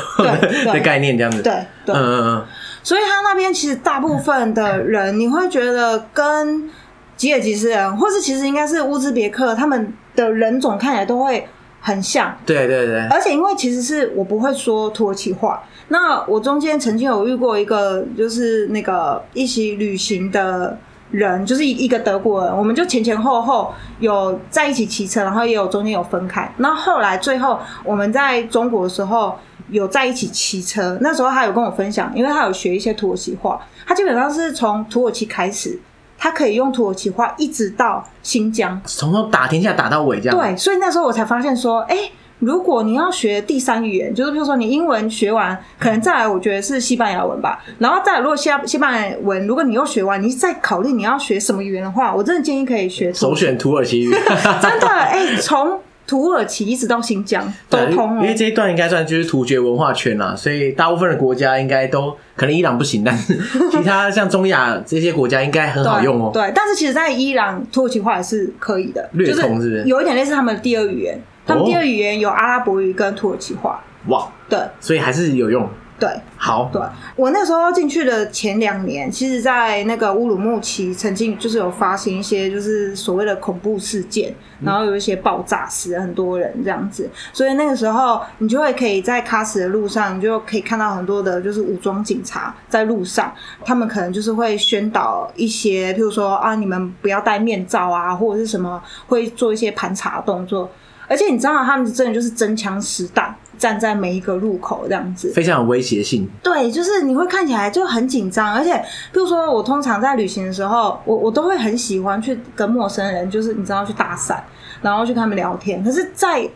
[0.65, 1.43] 的概念，这样子。
[1.43, 1.53] 对，
[1.85, 2.45] 对，嗯嗯嗯。
[2.83, 6.71] 所以他那边其实大部分的人，你会觉得跟。
[7.19, 11.47] 吉尔吉斯人，或是其实应该是乌兹别克，他们的人种看起来都会
[11.81, 12.35] 很像。
[12.47, 13.01] 对对对。
[13.11, 20.79] 而且因为其实是我不会说土耳其话，那我中间曾经有遇过一个，就是那个一起旅行的
[21.11, 26.49] 人，就是一一个德国人，我们就前前后后有在一起骑车，然后也有中间有分开。
[26.59, 29.37] 那后来最后我们在中国的时候
[29.71, 35.81] 有在一起骑车，那时候他有跟我分享，因为他有学一些土耳其话，他基本上是从土耳其开始。
[36.19, 40.37] 他可以用土耳其话一直到新疆，从头打天下打到尾，这样。
[40.37, 47.65] 对，所以那时候我才发现说，哎、欸，如果你要学第三语言，就是比如说你英文学完，可能再来，我觉得是西班牙文吧。
[47.79, 53.13] 然后再来，如果西西班牙文，如果你又学完，你再考虑你要学什么语言的话，我真的建议可以学。
[53.13, 54.11] 首选土耳其语，
[54.61, 55.81] 真的，哎、欸，从。
[56.09, 63.39] 土耳其一直到新疆都通，因为这一段应该算就是突厥文化圈啦，所以大部分的国家应该都可能伊朗不行，但是
[63.71, 66.33] 其他像中亚这些国家应该很好用哦、喔。
[66.33, 69.85] 对，但是其实，在伊朗土耳其话也是可以的，略通是不是？
[69.85, 73.85] 有一点类似他们的第二语言，他们第二语言有阿拉伯语跟土耳其话。
[74.07, 75.69] 哇，对，所以还是有用。
[75.99, 76.81] 对，好，对，
[77.17, 84.33] 我那时候进去的前两年，其实，在那个乌鲁木齐曾经就是有发生一些就是所谓的恐怖事件，
[84.63, 93.35] 然后有一些爆炸，死了很多人这样子，所以那个时候你就会可以在喀什的路上，你就可以看到很多的就是武装警察在路上，
[93.65, 100.71] 他们可能就是会宣导一些，譬如说啊，你们不要戴面罩啊，或者是什么，会做一些盘查动作，
[101.09, 103.35] 而且你知道他们真的就是真枪实弹。
[103.59, 106.29] 站在每一个路口这样子，非常有威胁性。
[106.43, 108.75] 对，就是你会看起来就很紧张，而且，
[109.13, 114.39] 比如说我通常在旅行的时候，我我都会很喜欢去跟陌生人，就是你知道去搭讪，
[114.81, 115.83] 然后去跟他们聊天。
[115.83, 116.49] 可是，在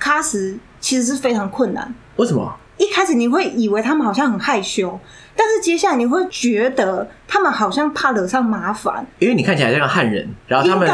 [0.00, 1.94] 喀什其实是非常困难。
[2.16, 2.54] 为什么？
[2.76, 4.98] 一开始你会以为他们好像很害羞。
[5.36, 10.88] 但是接下来你会觉得他们好像怕惹上麻烦，因为你看起来像个汉人，然后他们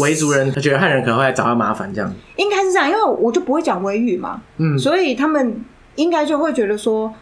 [0.00, 5.64] 维族人他觉得汉人可能会来找他麻烦，这样应该是这样，因为我就不会讲维语嘛，嗯，所以他们
[5.94, 7.14] 应该就会觉得说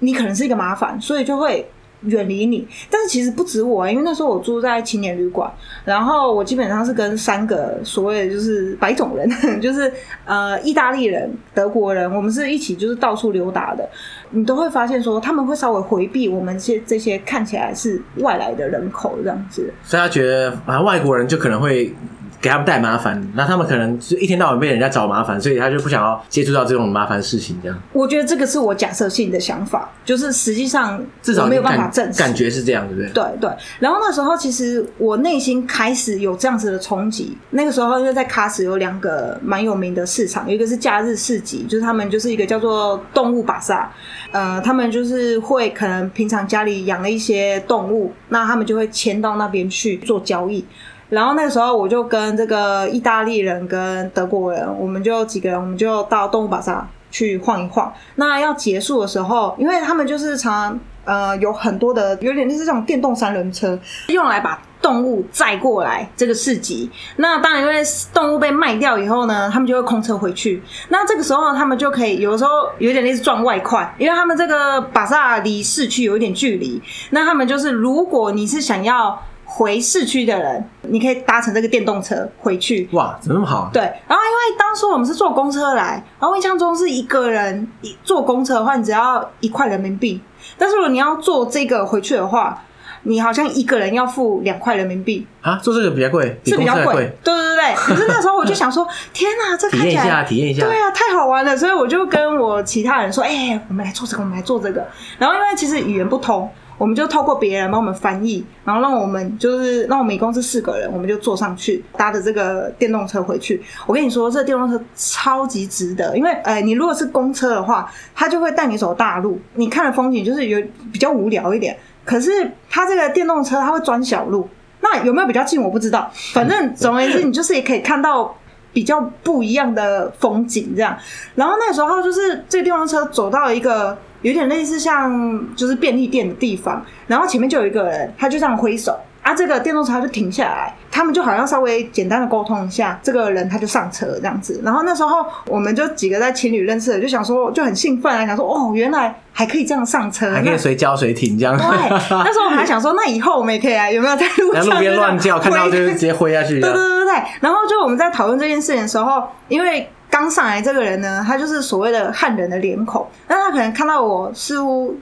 [0.00, 1.70] 你可能是一个麻烦，所以就会。
[2.02, 5.52] 远离你，但是其实不止我，因为那时候我住在青年旅馆，
[5.84, 9.28] 然后我基本上是跟三个所谓的就是白种人，
[9.60, 9.92] 就是
[10.24, 13.88] 呃意大利人、德国人，我们是一起就是到处溜达的，
[14.30, 21.94] 你都会发现说他们会稍微回避我们这些这些看起来是外来的人口这样子，所以他觉得啊外国人就可能会。
[22.40, 27.58] 给他们带麻烦，那他们可能就一天到晚被人家找麻烦，所以他就不想要接触到这种麻烦事情。
[27.62, 33.10] 这样，我觉得这个是我假设性的想法，就是实际上至少没有办法证实，感觉是这样，对不对？
[33.12, 33.50] 对对。
[33.78, 37.36] 然后那时候其实我内心开始有这样子的冲击。
[37.50, 43.92] 那个时候因为在喀什有两个蛮有名的市场，有一个是假日市集，就是他们就是一个叫做动物巴萨，
[44.32, 50.64] 呃，他们就是会可能平常家里养了一些动物，那他们就会迁到那边去做交易。
[51.10, 57.92] 然后那个时候，我就跟这个意大利人跟德国人，我们就几个人，我们就到动物巴萨去晃一晃。
[58.14, 66.88] 那要结束的时候，因为他们就是常常呃有很多的，有点类似这种电动三轮车，用来把动物载过来这个市集。
[67.16, 67.82] 那当然，因为
[68.14, 70.62] 动物被卖掉以后呢，他们就会空车回去。
[70.90, 76.80] 那这个时候，他们就可以有的时候有点类似赚外快，因为他们这个巴萨离市区有一点距离。
[77.10, 79.20] 那他们就是，如果你是想要。
[79.52, 82.88] 回市区的人，你可以搭乘这个电动车回去。
[82.92, 83.68] 哇，怎么那么好？
[83.72, 90.20] 对，然后因为当初我们是坐公车来，然后印象中是一个人一坐公车的话，你只要一块人民币。
[90.56, 92.62] 但是如果你要坐这个回去的话，
[93.02, 95.56] 你好像一个人要付两块人民币啊。
[95.56, 97.12] 坐这个比较贵，是比较贵。
[97.24, 97.74] 对对对对。
[97.74, 100.64] 可是那时候我就想说， 天哪，这看起来体验一下，体验一下。
[100.64, 101.56] 对啊，太好玩了。
[101.56, 104.86] 所以我就跟我其他人说，哎、欸，我们来做这个，我们来做这个。
[105.18, 106.48] 然后因为其实语言不通。
[106.80, 113.62] 我们就透过别人帮我们翻译，然后让我们就是让我们一共是四个人，我们就坐上去搭着这个电动车回去。
[113.86, 120.58] 我跟你说，这个电动车超级值得，因为呃，你如果是公车的话，它就会带你走大路，你看的风景就是有
[120.90, 121.76] 比较无聊一点。
[122.02, 124.48] 可是它这个电动车它会钻小路，
[124.80, 128.34] 那有没有比较近我不知道，反正总而言之，你就是也可以看到
[128.72, 130.96] 比较不一样的风景这样。
[131.34, 133.98] 然后那时候就是这个电动车走到一个。
[134.22, 138.98] 有点类似像就是便利店的地方，然后前面就有一个人，他就这样挥手。
[139.22, 144.58] 啊，这个电动车就停下来，他们就好像稍微简单的沟通一下，这个人他就上车这样子。
[144.64, 151.54] 然后那时候我们就几个在情侣认识的，就想说就很兴奋啊，想说哦，原来还可以这样上车，还可以随叫随停这样。
[151.54, 151.66] 对，
[152.08, 156.58] 那时候我们还想说，那以后我们也可以啊，有没有在路上在路边乱叫，看到就是直接挥下去。
[156.58, 157.14] 对对对对。
[157.40, 164.94] 然后就我们在讨论这件事情的时候，因为刚上来这个人呢，他就是所谓的汉人的脸孔，那他可能看到我似乎。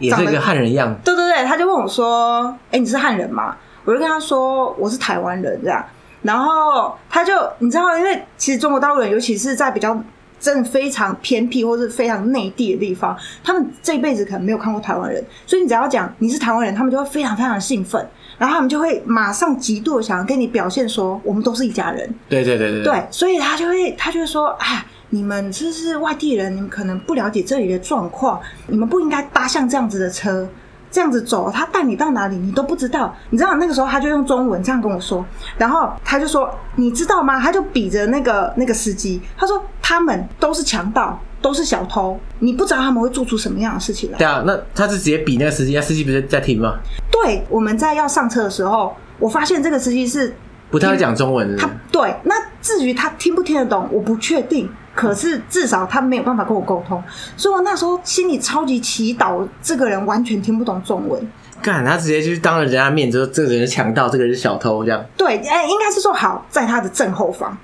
[0.00, 5.84] 也是一个汉人样，对对对，他就问我说：“哎，你是汉人吗？”我就跟他说：“我是台湾人。”这样，
[6.22, 10.00] 然后他就你知道，因为其实中国大陆人，尤其是在比较
[10.38, 18.08] 真的非常偏僻或是非常内地的地方，他们这一辈子可能没有看过台湾人，所以你只要讲你是台湾人，他们就会非常非常的兴奋，
[18.38, 22.08] 然后他们就会马上极度的想要跟你表现说，我们都是一家人。
[22.28, 30.46] 对对对对对，对，所以他就会他就会说：“哎。”你们这是外地人，你们可能不了解这里的状况，你们不应该搭像这样子的车，
[30.90, 33.16] 这样子走，他带你到哪里你都不知道。
[33.30, 35.24] 你知道那个时候他就用中文这样跟我说，
[35.56, 37.40] 然后他就说，你知道吗？
[37.40, 44.18] 他就比着那个那个司机，他说他们都是强盗，都是小偷，你不知道他们会做出什么样的事情来。
[44.18, 46.78] 对啊，那他是直接比那个司机，那司机不是在听吗？
[47.10, 50.34] 对，我们在要上车的时候，我发现这个司机是
[50.70, 51.58] 不太会讲中文的。
[51.58, 54.68] 他对，那至于他听不听得懂，我不确定。
[54.94, 57.00] 可是至少他没有办法跟我沟通，
[57.36, 61.24] 所以我那时候心里超级祈祷，这个人完全听不懂中文。
[61.62, 65.04] 干，他直接就是当着人家面说，这个人是强盗，这个人是小偷，这样。
[65.16, 67.56] 对，哎，应该是说好在他的正后方。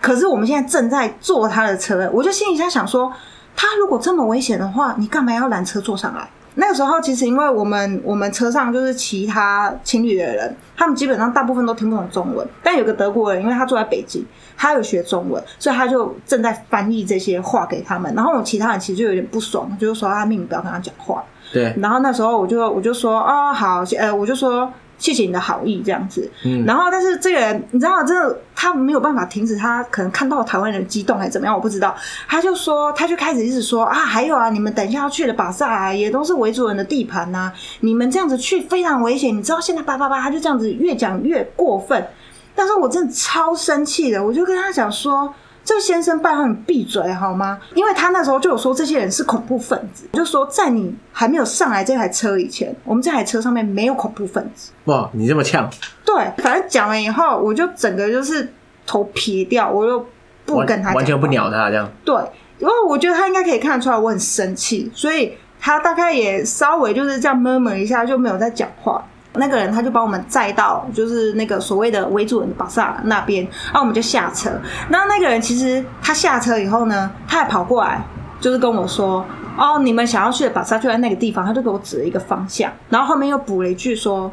[0.00, 3.12] 可是我们现在正在坐他的车，我就心里在想说，
[3.56, 6.28] 他如果这么危险的话，你干嘛要拦车坐上来？
[6.54, 12.46] 那个时候，其实因为我们我们车上就是其他情侣的人，他们基本上大部分都听不懂中文。
[12.64, 14.24] 但有个德国人，因为他住在北京，
[14.56, 18.12] 他有学中文，所以他就正在翻译这些话给他们。
[18.14, 21.22] 然后我其他人其实就有点不爽，就是说他命不要跟他讲话。
[21.52, 21.72] 对。
[21.78, 24.72] 然后那时候我就我就说哦好，呃我就说。
[24.98, 26.30] 谢谢你的好意，这样子。
[26.44, 31.94] 嗯，然后但是这个人，你知道，真的他没有办法停止，他可能看到台湾人激动还是怎么样，我不知道。
[32.26, 42.06] 他就说，他就开始一直说啊，还有啊，你们等一下要去的巴萨啊，也都是维族人的地盘呐、啊，你们这样子去非常危险，你知道现在叭叭叭，他就这样子越讲越过分。
[42.54, 45.32] 但是我真的超生气的，我就跟他讲说。
[45.68, 47.58] 这个先生，拜托你闭嘴好吗？
[47.74, 54.70] 因为他那时候就有说这些人是恐怖分子，就说在你还没有上来这台车以前，我们这台车上面没有恐怖分子。
[54.86, 55.68] 哇，你这么呛？
[56.06, 58.50] 对，反正讲完以后，我就整个就是
[58.86, 60.06] 头撇掉，我又
[60.46, 61.86] 不跟他讲，完全不鸟他这样。
[62.02, 62.16] 对，
[62.58, 69.04] 因为我觉得他应该可以看得出来我很生气，所以他大概也稍微就是这样 murmur 一下，就没有再讲话。
[69.38, 74.50] 那个人他就把我们载到，就是那个所谓的维族人的巴萨那边，然后我们就下车。
[74.90, 78.02] 那那个人其实他下车以后呢，他还跑过来，
[78.40, 79.24] 就是跟我说
[79.56, 84.30] ：“哦，你们想要去的巴萨就在那个地方。”他就给我指了一个方向，然后后面又补了一句说：“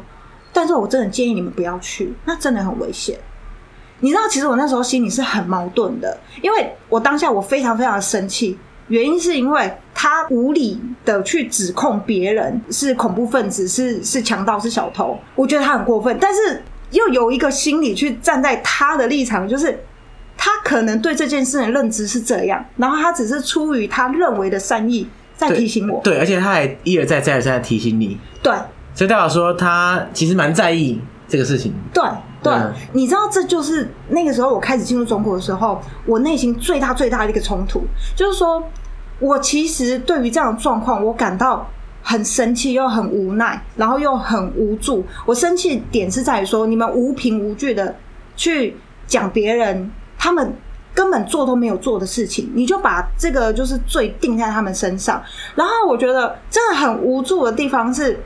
[0.52, 3.18] 但是我真的建议你们不要去，那真的很危险。”
[4.00, 8.58] 你知道，其实我那时候心里是很矛盾的，因为我当下我非常非常的生气。
[8.88, 16.16] 原因是因为他无理的去指控别人是恐怖分子，是是强盗，是小偷，我觉得他很过分。
[16.20, 19.78] 但是又有一个心理去站在他的立场，就是
[20.36, 26.00] 他可能对这件事的认知是这样，然后他只是出于他认为的善意在提醒我。
[26.04, 28.16] 对，对，而且他还一而再再而三的提醒你。
[28.42, 28.54] 对，
[28.94, 31.74] 所以代表说他其实蛮在意这个事情。
[31.92, 32.02] 对。
[32.42, 32.52] 对，
[32.92, 37.82] 你知道，这就是那个时候我开始进入中国的时候，我内心最大最大的一个冲突，
[38.14, 38.62] 就是说，
[39.18, 41.68] 我其实对于这样的状况，我感到
[42.02, 45.04] 很生气，又很无奈，然后又很无助。
[45.24, 47.96] 我生气点是在于说，你们无凭无据的
[48.36, 48.76] 去
[49.06, 50.54] 讲别人，他们
[50.94, 55.20] 根本做都没有做的事情，你就把这个就是罪定在他们身上。
[55.56, 58.20] 然后我觉得真的很无助的地方是。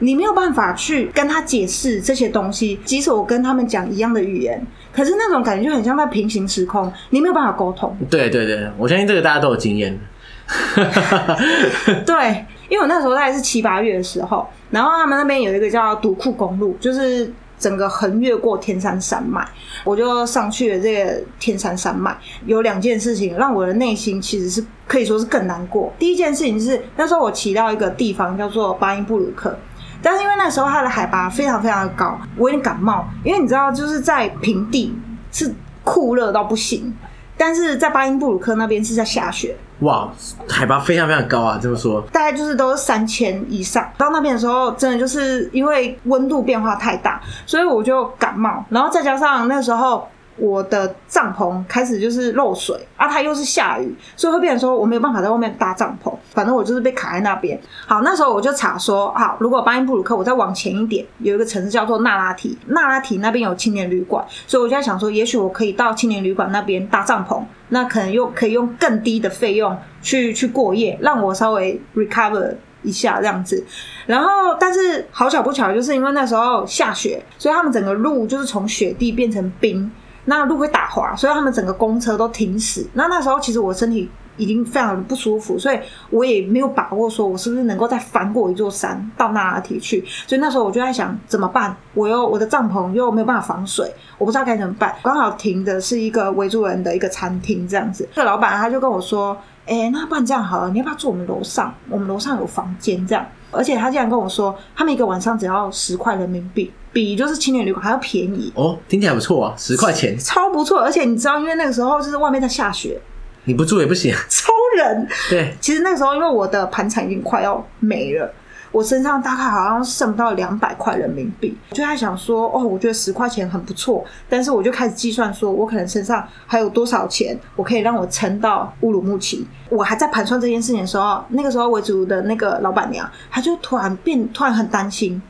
[0.00, 7.96] 你没有办法去跟他解释这些东西，即使我跟他们讲一样的语言，可是那种感觉就很像在平行时空，你没有办法沟通。
[8.10, 9.98] 对对对，我相信这个大家都有经验。
[12.04, 19.42] 对，因为我那时候大概是七八月的时候，然后他们那边有一个叫独库公路，就是整个横越过天山山脉，
[19.84, 22.14] 我就上去了这个天山山脉。
[22.44, 25.90] 有两件事情让我的内心其实是可以说是更难过。
[25.98, 29.56] 第一件事情是那时候我骑到一个地方叫做巴音布鲁克。
[30.04, 33.04] 但是因为那时候它的海拔非常非常的高，我有点感冒。
[33.24, 34.96] 因为你知道，就是在平地
[35.32, 35.52] 是
[35.82, 36.94] 酷热到不行，
[37.38, 39.56] 但是在巴音布鲁克那边是在下雪。
[39.80, 40.08] 哇，
[40.48, 41.58] 海拔非常非常高啊！
[41.60, 43.86] 这么说，大概就是都是三千以上。
[43.98, 48.64] 到那边的时候，真的就是因为温度变化太大，所以我就感冒。
[48.68, 56.12] 然后再加上那时候我的帐篷开始就是漏水啊，它又是下雨，所以会变成说我没有办法在外面搭帐篷。
[56.32, 57.60] 反正我就是被卡在那边。
[57.86, 73.64] 好，那时候我就查说，好，如果巴音布鲁克，我再往前一点，有一个城市叫做纳拉提，纳拉提那边有青年旅馆，所以我就在想说，也许我可以到青年旅馆那边搭帐篷，那可能又可以用更低的费用去去过夜，让我稍微 recover 一下这样子。
[74.06, 74.28] 然后，
[74.58, 79.90] 但是好巧不巧，就是因为那时候下雪，所以他们整个路就是从雪地变成冰。
[80.26, 82.86] 那路会打滑，所以他们整个公车都停驶。
[82.94, 85.78] 那那时候其实我身体已经非常的不舒服，所以
[86.10, 90.04] 我也没有把握说我是不是能够再翻过一座山到那拉提去。
[90.26, 91.76] 所以那时候我就在想怎么办？
[91.94, 94.94] 我又我的帐篷又没有办法防水，我不知道该怎么办。
[95.02, 98.08] 刚好停的是一个维族人的一个餐厅，这样子。
[98.14, 101.72] 这个老板他就跟我说：“哎、那不然这样好了，你要不要住我们楼上？
[101.88, 110.80] 我们楼上有房间这样。”而且他竟然跟我说，他们一个晚上只要十块人民币，比就是青年旅馆还要便宜哦，听起来不错啊，十块钱超不错。
[110.80, 112.98] 而且你知道，因为那个时候就是外面在下雪，
[113.44, 115.06] 你不住也不行， 超冷。
[115.28, 118.32] 对，其实那个时候因为我的盘缠已经快要没了。
[118.70, 129.46] 我身上大概好像剩不到两百块人民币，就在想说，哦，我觉得十块钱很不错，但是我就开始计算说，我可能身上还有多少钱，我可以让我撑到乌鲁木齐。
[129.68, 135.22] 我还在盘算这件事情的时候，那个时候维族的那个老板娘，她就突然变，突然很担心，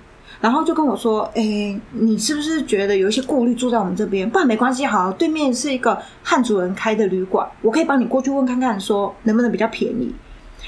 [0.45, 4.29] 然后就跟我说，哎、你是不是觉得有一些顾虑住在我们这边？
[4.29, 10.15] 不然没关系，好，对面是一个汉族人开的旅馆，我可以帮你过去问看看，说能不能比较便宜。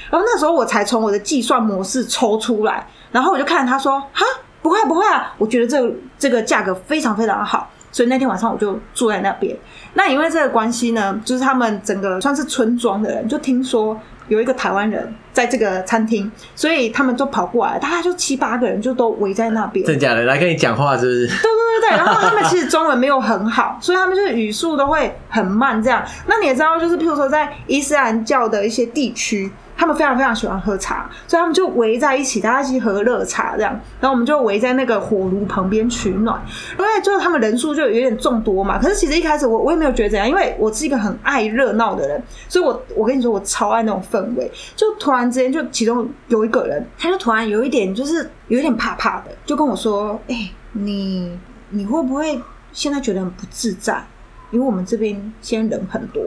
[0.09, 4.25] 然后那时候我才从我的计算模式抽出来，然后我就看他说：“哈，
[4.63, 9.55] 不会不会啊，我觉得这个这个价格非常非常好。”所以那天晚上我就住在那边。
[9.93, 13.95] 那因为这个关系呢，就是他们整个算是村庄的人，就听说
[14.27, 19.85] 有一个台湾人在这个餐厅，所以他们就跑过来，大概就七八个人就都围在那边。
[19.85, 20.23] 真假的？
[20.23, 21.27] 来跟你讲话是不是？
[21.27, 21.97] 对对对对。
[21.97, 26.03] 然后他们其实中文没有很好，所以他们就是语速都会很慢这样。
[26.25, 29.51] 那你也知道，就是譬如说在伊斯兰教的一些地区。
[29.77, 33.71] 他们非常非常喜欢喝茶，所以他们就围在一起，大家一起喝热茶这样。
[34.01, 36.41] 然后我们就围在那个火炉旁边取暖，
[36.79, 38.79] 因为就是他们人数就有点众多嘛。
[38.79, 44.51] 可是其实一开始我我也没有觉得怎样，因为我是一个很爱热闹的人，所以我我跟你说我超爱那种氛围。
[44.75, 51.37] 就突然之间，就其中有一个人，他就突然有一点就是有一点怕怕的，就跟我说：“哎、你
[51.69, 54.03] 你会不会现在觉得很不自在？
[54.49, 56.23] 因为我们这边现在人很多。”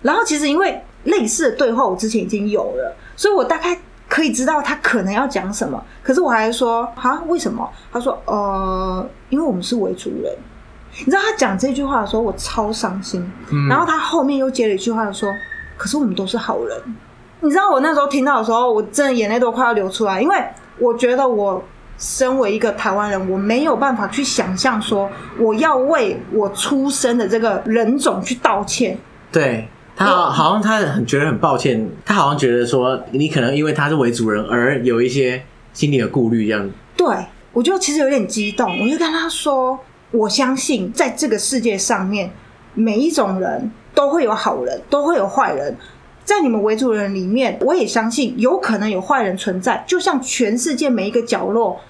[0.00, 0.82] 然后其实因为。
[1.04, 3.78] 类似的对话我之前已经有了，所以我大概
[4.08, 5.82] 可以知道他可能要讲什么。
[6.02, 7.68] 可是我还说啊，为什么？
[7.92, 10.32] 他说呃，因为我们是维族人。
[10.98, 13.28] 你知道他讲这句话的时候，我超伤心。
[13.50, 13.68] 嗯。
[13.68, 15.28] 然后他后面又接了一句话说，
[15.76, 16.80] 可是我们都是好人。
[17.40, 20.36] 你知道我那时候听到的时候，我真的眼泪都快要流出来，因为
[20.78, 21.62] 我觉得我
[21.98, 28.96] 身为一个台湾人，我没有办法去想象说我要为我出生的这个人种去道歉。
[29.32, 29.68] 对。
[29.96, 35.42] 他好像他很觉得很抱歉，他好像觉得说你可能因为他是为主人而有一些
[35.72, 36.70] 心理的顾虑这样。
[36.96, 37.06] 对，
[37.52, 39.78] 我就其实有点激动，我就跟他说，
[40.10, 42.30] 我相信在这个世界上面，
[42.74, 45.76] 每一种人都会有好人，都会有坏人。
[46.24, 51.80] 在你们维族人里面，我也相信有可能有坏人存在，就像全世界每一个角落。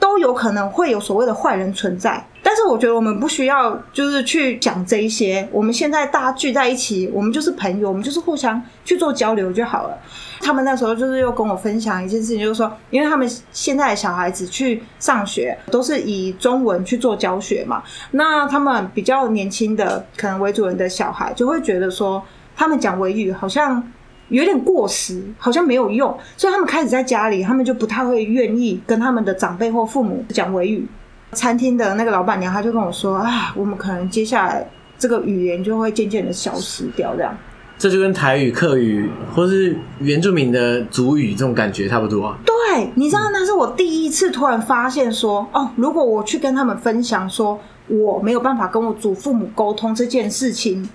[0.00, 5.46] 都有可能会有所谓的坏人存在，但是我觉得我们不需要就是去讲这一些。
[5.52, 9.98] 我们现在大家聚在一起，我们就是朋友，我们就是互相去做交流就好了。
[10.40, 17.82] 他们那时候就是又跟我分享一件事情，就是说，因为他们现在的小孩子去上学都是以中文去做教学嘛，
[18.12, 22.22] 那他们比较年轻的可能维族人的小孩就会觉得说，
[22.56, 23.82] 他们讲维语好像。
[24.30, 30.86] 有点过时，好像没有用，所以他们开始在家里，他们就不太会愿意跟他们的长辈或父母讲维语。
[31.32, 34.68] 餐厅的那个老板娘，她就跟我说：“啊，我们可能接下来
[34.98, 37.36] 这个语言就会渐渐的消失掉，这样。”
[37.78, 42.38] 这就跟台语、客语或是原住民的族语这种感觉差不多啊。
[42.44, 47.58] 对，你知道那是我第一次突然发现说，哦，如果我去跟他们分享说
[47.88, 50.86] 我没有办法跟我祖父母沟通这件事情。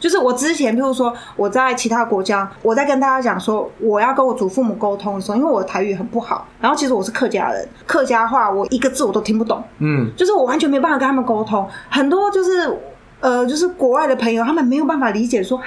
[0.00, 11.68] 就是我之前，譬如说我在其他国家，我在跟大家讲说我要跟我祖父母沟通的时候，因为我的台语很不好，然后其实我是客家人，客家话我一个字我都听不懂，嗯，就是我完全没办法跟他们沟通。
[11.90, 12.74] 很多就是
[13.20, 15.66] 呃，就是国外的朋友，他们没有办法理解说啊，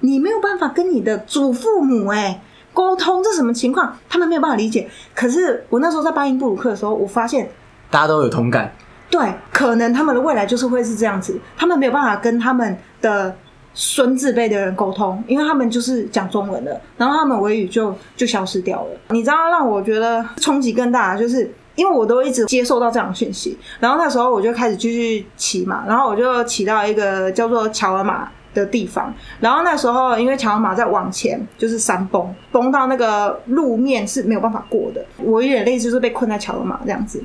[0.00, 2.42] 你没有办法跟你的祖父母哎
[2.74, 3.96] 沟通，这什么情况？
[4.08, 4.90] 他们没有办法理解。
[5.14, 7.48] 可是我那时候在巴音布鲁克的时候，我发现
[7.88, 8.72] 大家都有同感，
[9.08, 13.36] 对，可能他们的未来就是会是这样子，他们没有办法跟他们的。
[13.72, 18.90] 孙子辈的人沟通，因为他们就是讲中文的，然后他们维语就就消失掉了。
[19.10, 37.22] 你知道让我觉得冲击更大就是因为我都一直接受到这样的讯息，然后那时候我就开始继续骑嘛，然后我就骑到一个叫做乔尔玛的地方，然后那时候因为乔尔玛在往前就是山崩，崩到那个路面是没有办法过的，我有点类似就是被困在乔尔玛这样子。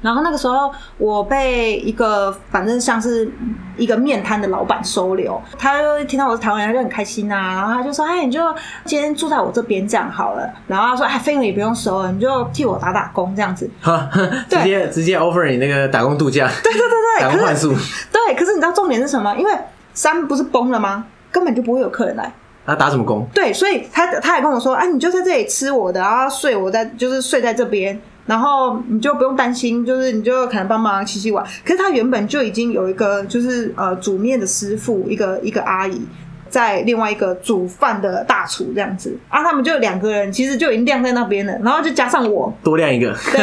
[0.00, 3.30] 然后那个时候，我被一个反正像是
[3.76, 7.54] 一个面摊的老板收留，他就听到我是台湾人，他就很开心呐、啊。
[7.54, 8.40] 然后他就说：“哎，你就
[8.84, 14.08] 今天住在我这边这样好了。”然后他说：“哎，费用也不用收了，你就替我打打工这样子。”哈，
[14.48, 16.88] 直接直接 offer 你那个打工度假，对对对
[17.18, 17.74] 对，打工换宿。
[18.10, 19.34] 对，可是你知道重点是什么？
[19.36, 19.52] 因为
[19.92, 21.04] 山不是崩了吗？
[21.30, 22.32] 根本就不会有客人来。
[22.66, 23.26] 他打什么工？
[23.34, 28.00] 对，所以他他还跟我说：“哎，你就在这里吃我的，然后睡我在，就是睡在这边。”
[28.30, 31.44] 然后你就不用担心，就是你就可能帮忙洗洗碗。
[31.64, 36.00] 可是他原本就已经有一个，就是呃煮面的师傅，一个一个阿姨，
[36.48, 41.58] 在另外一个煮饭的大厨这样子啊，他们就两个人，其实就已经晾在那边了。
[41.64, 43.12] 然后就加上我，多晾一个。
[43.32, 43.40] 对，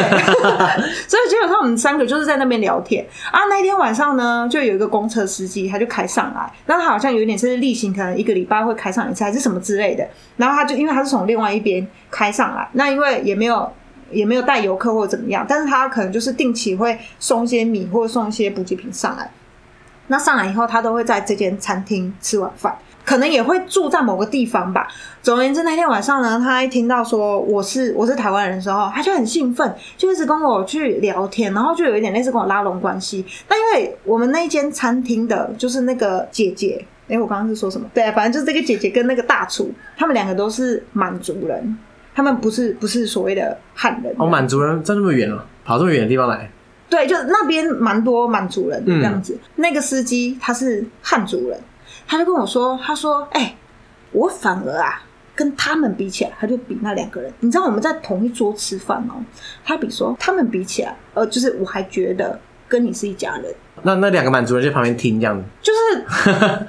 [1.06, 3.40] 所以基本上我们三个就是在那边聊天啊。
[3.50, 10.08] 那一天晚上呢，就有一个公车司机，他就开上来，那他好像有一点是例行，可能一个礼拜会开上一次，还是什么之类的。
[10.38, 13.70] 然后他就因为他是从另外一边开上来，那因为也没有。
[14.10, 19.30] 也没有带游客或怎么样，但是他可能就是定期会送一些米或送一些补给品上来。
[20.10, 24.88] 那上来以后，他都会在这间餐厅吃晚饭，可能也会住在某个地方吧。
[25.22, 33.22] 总而言之，那天晚上呢，他一听到说我是我是台湾人的时候，他就很兴奋，就一直跟我去聊天，然后就有一点类似跟我拉拢关系。
[33.50, 37.86] 那因为我们那间餐厅的就是那个姐姐，诶，我刚刚是说什么？
[37.92, 41.76] 对，反正就是这个姐姐跟那个大厨，他们两个都是满族人。
[42.18, 46.50] 他们不是不是所谓的汉人哦，满族人在这么远了，跑这么远的地方来？
[46.90, 49.38] 对，就那边蛮多满族人这样子。
[49.40, 51.56] 嗯、那个司机他是汉族人，
[52.08, 53.56] 他就跟我说，他说：“哎、欸，
[54.10, 55.00] 我反而啊，
[55.36, 57.32] 跟他们比起来，他就比那两个人。
[57.38, 59.22] 你知道我们在同一桌吃饭哦，
[59.64, 63.44] 他比说他们比起来，呃，就是我还觉得跟你是一家人。
[63.84, 66.04] 那那两个满族人在旁边听这样子，就是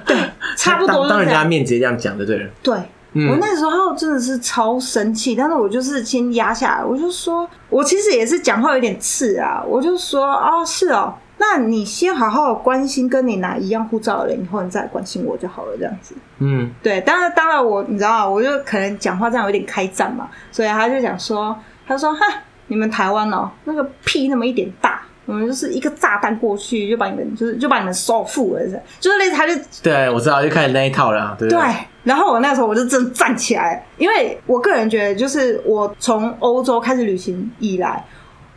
[0.06, 0.16] 对，
[0.56, 2.78] 差不多当，当人家面直接这样讲就对了，对。”
[3.12, 16.14] 嗯、我那时候真的是超生气，但是我就是先压下来，我就说，我其实也是讲话有点刺啊，我就说，哦，是哦，那你先好好关心跟你拿一样护照的人，以后你再关心我就好了，这样子。
[16.38, 21.56] 嗯，对，当然，当然我你知道，我就可能讲话这样有点开战嘛，所以他就讲说，
[21.86, 22.20] 他说，哈，
[22.68, 25.02] 你们台湾哦，那个屁那么一点大。
[25.26, 28.60] 我们就是一个炸弹过去，就把你们就是就把你们收复了，
[28.98, 31.74] 就是类似他就对，我知道就开始那一套了，对，对，对。
[32.02, 38.04] 然后我那时候我就真站起来，因为我个人觉得，就是我从欧洲开始旅行以来，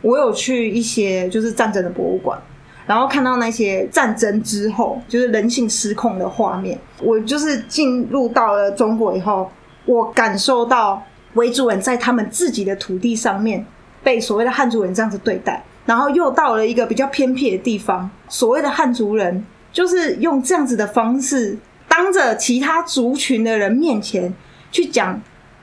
[0.00, 2.38] 我有去一些就是战争的博物馆，
[2.86, 6.78] 然后看到那些战争之后就是人性失控的画面。
[7.02, 9.50] 我就是进入到了中国以后，
[9.84, 11.02] 我感受到
[11.34, 13.64] 维族人在他们自己的土地上面
[14.02, 15.62] 被所谓的汉族人这样子对待。
[15.86, 21.58] 然后又到了一个比较偏僻的地方，所谓的汉族人就是用这样子的方式，
[21.96, 24.34] 当着其他族群的人面前
[24.72, 25.12] 去讲，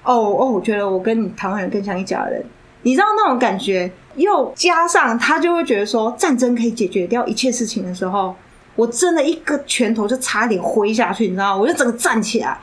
[0.03, 2.41] 哦哦，我觉得我跟你台湾人更像一家人，
[2.83, 3.91] 你知道那种感觉。
[4.15, 8.35] 又加上他就会觉得说战争可以解决掉一切事情的时候，
[8.75, 11.57] 我真的一个拳头就差点挥下去，你知道？
[11.57, 12.57] 我就整个站起来。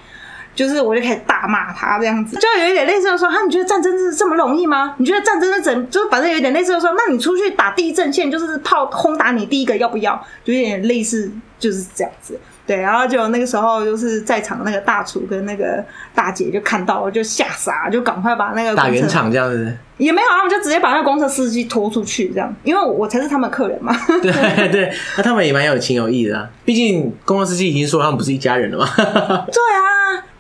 [0.55, 4.97] 就是我就开始大骂他这样子， 就有一点类似的说，哈，你觉得战争是这么容易吗？
[4.99, 5.89] 你觉得战争是怎？
[5.89, 10.21] 就反正有一点类似的说，那你出去打第一阵线，就是炮轰打你第一个要不要？
[10.45, 12.37] 就有点类似，就是这样子。
[12.69, 15.83] 对，然后就那个时候，就是在场那个大厨跟那个
[16.15, 23.97] 大姐就看到了，就吓傻，就赶快把那个打圆场这样子，也没有，他们就直接把那个公车司机拖出去这样，因为我才是他们客人嘛。
[24.23, 28.87] 对对，那他们也蛮有情有义的啊，毕竟公车司机已经说他们不是一家人了嘛。
[28.97, 29.89] 对啊。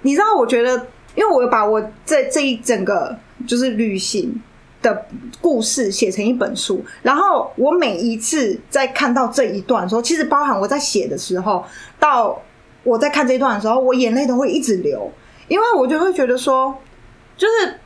[0.02, 0.70] 你知道，我觉得，
[1.16, 3.18] 因为我把我这这一整个
[3.48, 4.32] 就是旅行
[4.80, 5.06] 的
[5.40, 11.64] 故事写成一本书，然后我每一次在看到这一段的时候，其实包含我在写的时候，
[11.98, 12.40] 到
[12.84, 15.10] 我在看这一段的时候，我眼泪都会一直流，
[15.48, 16.76] 因为我就会觉得说，
[17.36, 17.78] 就是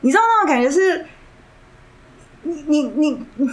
[0.00, 1.06] 你知道那种感觉是，
[2.42, 3.50] 你你你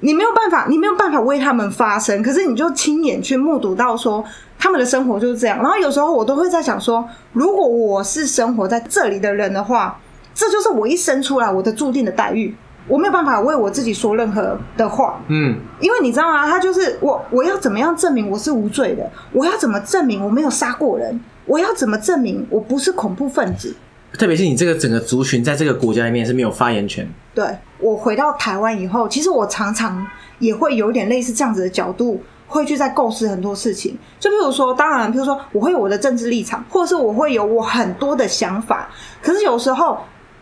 [0.00, 4.24] 你没有办法，你没有办法为他们发声，可是你就亲眼去目睹到说。
[4.60, 10.00] 他们的生活就是这样，然后有时候我都会在想说，如果我是生活在这里的人的话，
[10.38, 12.54] 这就是我一生出来我的注定的待遇，
[12.86, 16.46] 我没有办法为我自己说任何的话，嗯，因为你知道吗？
[16.46, 19.10] 他就是我，我要怎么样证明我是无罪的？
[19.32, 21.20] 我要怎么证明我没有杀过人？
[21.44, 23.74] 我要怎么证明我不是恐怖分子？
[24.12, 27.04] 特别是你这个整个族群在这个国家里面是没有发言权。
[27.34, 27.44] 对，
[27.80, 30.06] 我回到台湾以后，其实我常常
[30.38, 32.22] 也会有点类似这样子的角度。
[32.50, 38.88] 会去在构思很多事情，就比如说，当然，比如说，我会有我的政治立场，或者是我会有我很多的想法。
[39.20, 39.98] 可是有时候，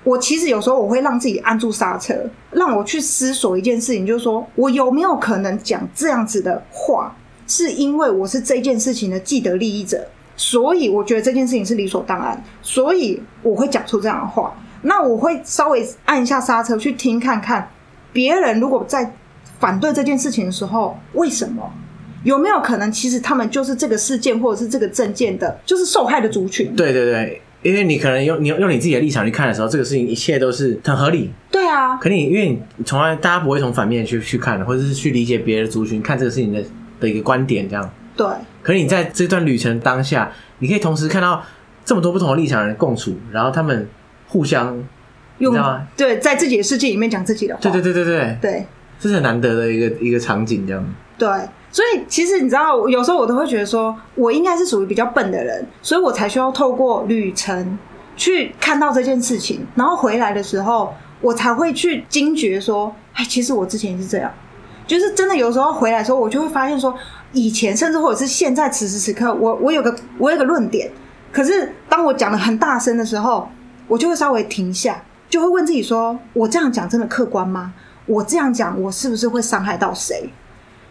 [0.07, 2.15] 我其实有时候我会让自己按住刹车，
[2.53, 7.13] 让我去思索一件事情，就是说我有没有可能讲这样子的话，
[7.49, 14.57] 是因为我是这件事情的既得利益者，所以我觉得这件事情是理所当然，所以我会讲出这样的话。
[14.83, 17.69] 那我会稍微按一下刹车，去听看看
[18.13, 19.13] 别人如果在
[19.59, 21.69] 反对这件事情的时候，为什么？
[22.23, 26.77] 有没有可能，其实他们就是这个事件或者是这个政见的，就是受害的族群？
[26.77, 27.43] 对对对。
[27.67, 31.33] 因为你可能用你用你自己的立场去看的时候，这个事情一切都是很合理。
[31.51, 36.62] 对啊，可你因为你从来大家不会从反面去去看，或者是去理解别的族群看这个事情的
[37.01, 37.91] 的一个观点这样。
[38.17, 38.25] 对。
[38.62, 41.45] 可你在这段旅程当下，你可以同时看到
[41.85, 43.89] 这么多不同的立场的人共处，然后他们
[44.29, 44.67] 互相
[45.39, 45.89] 用，你知道吗？
[45.97, 47.61] 对，在自己的世界里面讲自己的话。
[47.61, 48.67] 对对对对对对，
[49.01, 50.95] 这是很难得的一个一个场景这样。
[51.19, 51.29] 对。
[51.77, 57.79] 所以其实你知道，有时候我都会觉得说，我应该是属于比较笨的人，所以我才需要透过旅程
[58.16, 64.33] 去看到这件事情，然后回来的时候，我才会去惊觉说，哎，其实我之前也是这样，
[64.87, 66.95] 就是真的有时候回来的时候，我就会发现说，
[67.33, 70.91] 以前甚至或者是现在此时此刻，我我有个我有个论点，
[71.31, 73.47] 可是当我讲的很大声的时候，
[73.87, 77.74] 我就会稍微停下，就会问自己说，我这样讲真的客观吗？
[78.07, 80.31] 我这样讲，我是不是会伤害到谁？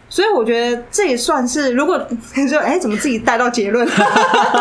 [0.08, 2.00] 所以我觉得这也算是，如果
[2.36, 3.86] 你说，哎、欸，怎么自己带到结论？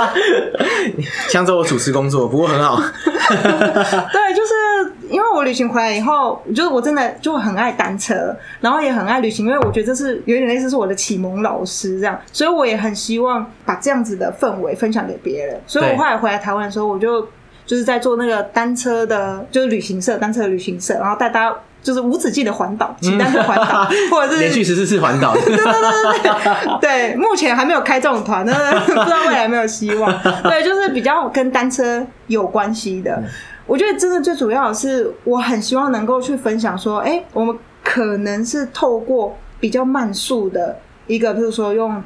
[1.29, 2.81] 抢走我主持工作，不过很好。
[3.05, 15.61] 对，就是因为我旅行回来以后，就是我真的就很爱单车，然后也很爱旅行，因为我觉得这是有点类似是我的启蒙老师这样，所以我也很希望把这样子的氛围分享给别人。
[15.67, 17.21] 所以我后来回来台湾的时候，我就
[17.67, 21.55] 就是在做那个单车的，就是旅行社，单车的旅行社，然后带大家。
[21.85, 25.35] 就是无止境的环岛，骑单车环岛， 或者是连续十四次环岛。
[25.37, 30.11] 对对对对对，目前还没有开这种团，不知道未来有没有希望。
[30.41, 33.23] 对，就是比较跟单车有关系的。
[33.67, 40.75] 我觉得真的最主要的是，我很希望能够去分享说，哎，我们可能是透过比较慢速的
[41.05, 42.01] 一个，比如说用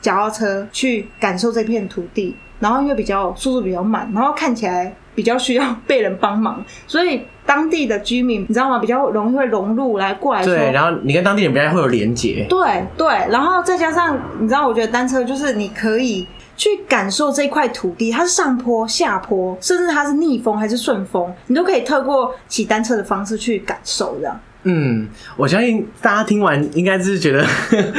[0.00, 4.92] 脚踏车去感受这片土地，然后因为比较速度比较慢，然后看起来。
[5.12, 7.20] 比较需要被人帮忙，所以
[7.50, 8.78] 当地的居民你知道吗？
[8.78, 10.54] 比较容易会融入来过来说。
[10.54, 12.46] 对，然后你跟当地人比较会有连结。
[12.48, 16.24] 对对，然后再加上你知道，我觉得单车就是你可以
[16.56, 24.40] 去感受这块土地，它是上坡、下坡，甚至它是逆风还是顺风，你都可以透过骑单车的方式去感受这样。
[24.62, 27.44] 嗯，我相信大家听完应该是觉得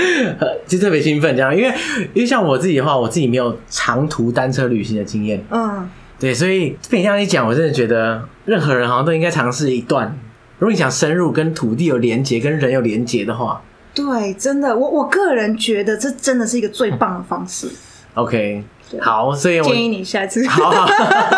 [0.66, 1.68] 就特别兴奋这样，因为
[2.14, 5.44] 因为像我自己的话，我自己没有长途单车旅行的经验。
[5.50, 5.90] 嗯。
[6.20, 8.22] 对，所以被你这样一讲，我真的觉得
[8.52, 10.14] 任何人好像都应该尝试一段。
[10.60, 13.62] 如果你想深入跟土地有连结、跟人有连结的话，
[13.94, 17.70] 对，真的，我我个人觉得这真的是一个最棒的方式。
[18.16, 18.62] OK，
[19.00, 20.86] 好，所以我建议你下一次， 好，好，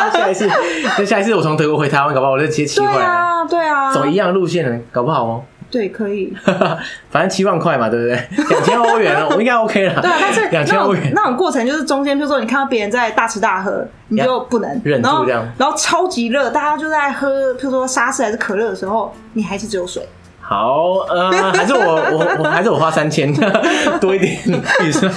[0.10, 0.50] 下一次，
[0.98, 5.44] 那下一次我从德国回台湾，搞不好我就直接机回来，对啊，对啊，走一样路线，搞不好哦。
[5.74, 6.32] 对，可以，
[7.10, 8.46] 反正七万块嘛，对不对？
[8.48, 10.00] 两千欧元，我应该 OK 了。
[10.00, 15.44] 对啊，但是两千欧元那种过程就是中间，比如说你看到别人在大吃大喝，你就不能忍住这样。
[15.58, 20.08] 然后超级热，大家就在喝，比如说沙士还是可乐的时候，你还是只有水。
[20.40, 23.34] 好，呃，还是我我我还是我花三千
[24.00, 24.38] 多一点
[24.86, 25.12] 预算。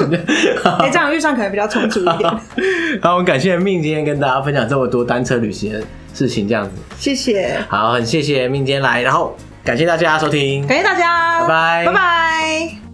[0.78, 2.30] 哎，这样预算可能比较充足一点。
[3.02, 5.82] 好，我们感谢 Min 今天跟大家分享这么多单车旅行的
[6.14, 6.70] 事情，这样子。
[6.96, 7.58] 谢谢。
[7.68, 9.36] 好，很谢谢 Min 今天来，然后。
[9.66, 12.85] 感谢大家收听，感谢大家，拜拜，拜拜。